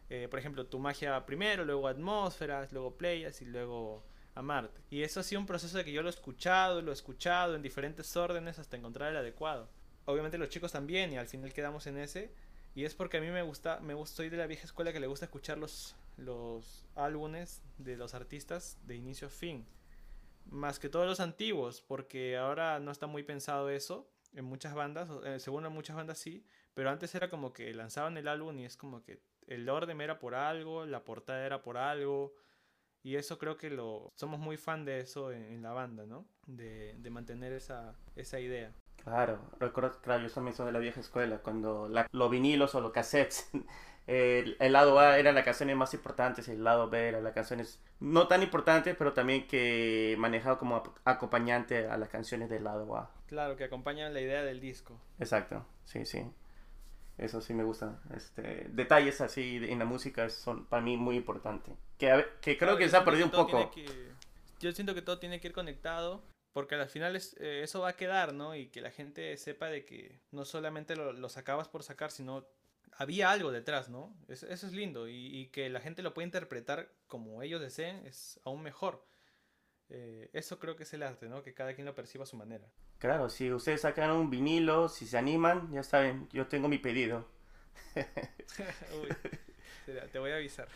Eh, 0.09 0.29
por 0.29 0.39
ejemplo, 0.39 0.67
tu 0.67 0.79
magia 0.79 1.27
primero, 1.27 1.65
luego 1.65 1.89
atmósferas, 1.89 2.73
luego 2.73 2.97
playas 2.97 3.43
y 3.43 3.45
luego 3.47 4.05
amarte. 4.35 4.81
Y 4.91 5.03
eso 5.03 5.21
ha 5.21 5.23
sido 5.23 5.41
un 5.41 5.47
proceso 5.47 5.79
de 5.79 5.85
que 5.85 5.93
yo 5.93 6.03
lo 6.03 6.09
he 6.09 6.13
escuchado, 6.13 6.83
lo 6.83 6.91
he 6.91 6.95
escuchado 6.95 7.57
en 7.57 7.63
diferentes 7.63 8.17
órdenes 8.17 8.59
hasta 8.59 8.77
encontrar 8.77 9.11
el 9.11 9.17
adecuado. 9.17 9.69
Obviamente 10.07 10.39
los 10.39 10.49
chicos 10.49 10.73
también 10.73 11.13
y 11.13 11.19
al 11.19 11.27
final 11.27 11.53
quedamos 11.53 11.87
en 11.87 11.99
ese. 11.99 12.33
Y 12.75 12.85
es 12.85 12.95
porque 12.95 13.19
a 13.19 13.21
mí 13.21 13.29
me 13.29 13.43
gusta, 13.43 13.81
me 13.81 13.95
gusta, 13.95 14.23
de 14.23 14.37
la 14.37 14.47
vieja 14.47 14.65
escuela 14.65 14.93
que 14.93 15.01
le 15.01 15.07
gusta 15.07 15.27
escuchar 15.27 15.59
los, 15.59 15.97
los 16.17 16.87
álbumes 16.95 17.63
de 17.79 17.97
los 17.97 18.15
artistas 18.15 18.79
de 18.87 18.97
inicio 18.97 19.29
a 19.29 19.31
fin. 19.31 19.67
Más 20.45 20.79
que 20.79 20.89
todos 20.89 21.07
los 21.07 21.21
antiguos, 21.21 21.81
porque 21.81 22.37
ahora 22.37 22.79
no 22.79 22.91
está 22.91 23.07
muy 23.07 23.23
pensado 23.23 23.71
eso 23.71 24.09
en 24.35 24.45
muchas 24.45 24.75
bandas, 24.75 25.09
eh, 25.25 25.41
según 25.41 25.65
en 25.65 25.73
muchas 25.73 25.97
bandas 25.97 26.19
sí, 26.19 26.45
pero 26.75 26.91
antes 26.91 27.15
era 27.15 27.31
como 27.31 27.53
que 27.53 27.73
lanzaban 27.73 28.17
el 28.19 28.29
álbum 28.29 28.59
y 28.59 28.67
es 28.67 28.77
como 28.77 29.03
que 29.03 29.23
el 29.47 29.69
orden 29.69 30.01
era 30.01 30.19
por 30.19 30.35
algo, 30.35 30.85
la 30.85 31.05
portada 31.05 31.47
era 31.47 31.63
por 31.63 31.79
algo, 31.79 32.35
y 33.03 33.17
eso 33.17 33.39
creo 33.39 33.57
que 33.57 33.71
lo 33.71 34.13
somos 34.17 34.39
muy 34.39 34.57
fan 34.57 34.85
de 34.85 35.01
eso 35.01 35.33
en, 35.33 35.63
la 35.63 35.73
banda, 35.73 36.05
¿no? 36.05 36.27
De, 36.47 36.95
de 36.99 37.11
mantener 37.11 37.53
esa, 37.53 37.97
esa 38.17 38.41
idea. 38.41 38.75
Claro, 39.07 39.39
recuerdo, 39.61 40.01
claro, 40.01 40.27
yo 40.27 40.35
también 40.35 40.57
soy 40.57 40.67
de 40.67 40.73
la 40.73 40.81
vieja 40.81 40.99
escuela, 40.99 41.39
cuando 41.39 41.89
la, 41.89 42.09
los 42.11 42.29
vinilos 42.29 42.75
o 42.75 42.81
los 42.81 42.91
cassettes, 42.91 43.49
el, 44.09 44.57
el, 44.59 44.73
lado 44.73 44.99
A 44.99 45.17
eran 45.17 45.37
las 45.37 45.45
canciones 45.45 45.77
más 45.77 45.95
importantes 45.95 46.49
y 46.49 46.51
el 46.51 46.65
lado 46.65 46.91
B 46.91 47.07
eran 47.07 47.23
las 47.23 47.33
canciones 47.33 47.81
no 48.01 48.27
tan 48.27 48.43
importantes, 48.43 48.97
pero 48.99 49.13
también 49.13 49.47
que 49.47 50.17
manejado 50.19 50.59
como 50.59 50.83
acompañante 51.05 51.87
a 51.87 51.97
las 51.99 52.09
canciones 52.09 52.51
del 52.51 52.65
lado 52.65 52.97
A. 52.97 53.13
Claro, 53.29 53.55
que 53.55 53.63
acompañan 53.63 54.13
la 54.13 54.21
idea 54.21 54.43
del 54.43 54.59
disco. 54.59 55.01
Exacto, 55.21 55.65
sí, 55.85 56.05
sí. 56.05 56.29
Eso 57.17 57.41
sí 57.41 57.55
me 57.55 57.63
gusta. 57.63 58.01
Este, 58.13 58.67
detalles 58.71 59.21
así 59.21 59.61
en 59.69 59.79
la 59.79 59.85
música 59.85 60.29
son 60.31 60.67
para 60.67 60.83
mí 60.83 60.97
muy 60.97 61.15
importantes. 61.15 61.73
Que, 61.97 62.27
que 62.41 62.59
creo 62.59 62.77
que 62.77 62.89
se 62.89 62.97
ha 62.97 63.05
perdido 63.05 63.27
un 63.27 63.31
poco. 63.31 63.71
yo 64.59 64.73
siento 64.73 64.97
que 64.97 65.03
todo 65.03 65.21
tiene 65.21 65.39
que 65.39 65.47
ir 65.47 65.55
conectado 65.55 66.25
porque 66.57 66.75
al 66.75 66.89
final 66.89 67.17
es, 67.17 67.37
eh, 67.39 67.61
eso 67.63 67.83
va 67.83 67.91
a 67.91 67.97
quedar, 67.97 68.33
¿no? 68.33 68.55
Y 68.55 68.69
que 68.69 68.81
la 68.81 68.91
gente 68.91 69.37
sepa 69.37 69.67
de 69.67 69.85
que 69.85 70.23
no 70.31 70.47
solamente 70.47 70.97
lo, 70.97 71.29
sacabas 71.29 71.69
por 71.69 71.83
sacar, 71.83 72.11
sino 72.11 72.49
había 72.93 73.31
algo 73.31 73.53
detrás, 73.53 73.91
¿no? 73.91 74.17
Eso, 74.27 74.47
es 74.47 74.73
lindo 74.73 75.07
y, 75.07 75.51
que 75.53 75.69
la 75.69 75.81
gente 75.81 76.01
lo 76.01 76.15
pueda 76.15 76.25
interpretar 76.25 76.91
como 77.09 77.43
ellos 77.43 77.61
deseen 77.61 78.07
es 78.07 78.41
aún 78.47 78.63
mejor. 78.63 79.05
Eh, 79.91 80.31
eso 80.33 80.59
creo 80.59 80.77
que 80.77 80.85
es 80.85 80.95
el 80.95 81.03
arte, 81.03 81.29
¿no? 81.29 81.43
Que 81.43 81.53
cada 81.53 81.75
quien 81.75 81.85
lo 81.85 81.95
perciba 81.95 82.25
a 82.25 82.27
su 82.27 82.39
manera. 82.39 82.67
Claro, 83.01 83.29
si 83.29 83.53
ustedes 83.53 83.83
sacan 83.83 84.13
un 84.13 84.31
vinilo, 84.31 84.89
si 84.89 85.07
se 85.07 85.19
animan, 85.19 85.71
ya 85.71 85.83
saben, 85.83 86.27
yo 86.33 86.47
tengo 86.47 86.69
mi 86.69 86.79
pedido. 86.79 87.29
te 90.11 90.19
voy 90.19 90.31
a 90.31 90.37
avisar. 90.37 90.69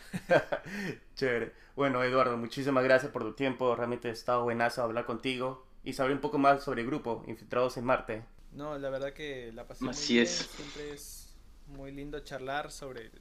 Chévere. 1.15 1.53
Bueno, 1.75 2.03
Eduardo, 2.03 2.37
muchísimas 2.37 2.83
gracias 2.83 3.11
por 3.11 3.23
tu 3.23 3.33
tiempo. 3.33 3.75
Realmente 3.75 4.09
ha 4.09 4.11
estado 4.11 4.43
buenazo 4.43 4.83
hablar 4.83 5.05
contigo 5.05 5.70
y 5.83 5.93
saber 5.93 6.13
un 6.13 6.21
poco 6.21 6.37
más 6.37 6.63
sobre 6.63 6.81
el 6.81 6.87
grupo 6.87 7.23
Infiltrados 7.27 7.77
en 7.77 7.85
Marte. 7.85 8.23
No, 8.51 8.77
la 8.77 8.89
verdad 8.89 9.13
que 9.13 9.51
la 9.53 9.67
pasé 9.67 9.87
Así 9.89 10.13
muy 10.13 10.23
es. 10.23 10.29
Siempre 10.29 10.93
es 10.93 11.33
muy 11.67 11.91
lindo 11.91 12.19
charlar 12.19 12.71
sobre 12.71 13.11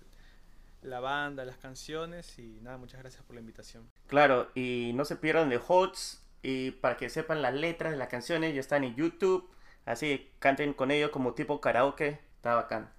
la 0.83 1.01
banda, 1.01 1.45
las 1.45 1.59
canciones 1.59 2.39
y 2.39 2.59
nada, 2.63 2.79
muchas 2.79 3.01
gracias 3.01 3.23
por 3.23 3.35
la 3.35 3.41
invitación. 3.41 3.91
Claro, 4.07 4.51
y 4.55 4.93
no 4.95 5.05
se 5.05 5.17
pierdan 5.17 5.49
de 5.49 5.61
HOTS 5.65 6.23
y 6.43 6.71
para 6.73 6.97
que 6.97 7.11
sepan 7.11 7.43
las 7.43 7.55
letras 7.55 7.93
de 7.93 7.99
las 7.99 8.09
canciones 8.09 8.55
ya 8.55 8.61
están 8.61 8.85
en 8.85 8.95
YouTube, 8.97 9.49
así 9.85 10.31
canten 10.39 10.73
con 10.73 10.91
ellos 10.91 11.11
como 11.11 11.35
tipo 11.35 11.61
karaoke, 11.61 12.19
está 12.37 12.55
bacán. 12.55 12.91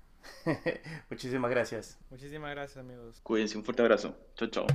Muchísimas 1.10 1.50
gracias. 1.50 1.97
Muchísimas 2.10 2.52
gracias 2.52 2.78
amigos. 2.78 3.19
Cuídense, 3.24 3.58
un 3.58 3.63
fuerte 3.63 3.82
abrazo. 3.82 4.15
Chao, 4.36 4.50
chao. 4.50 4.67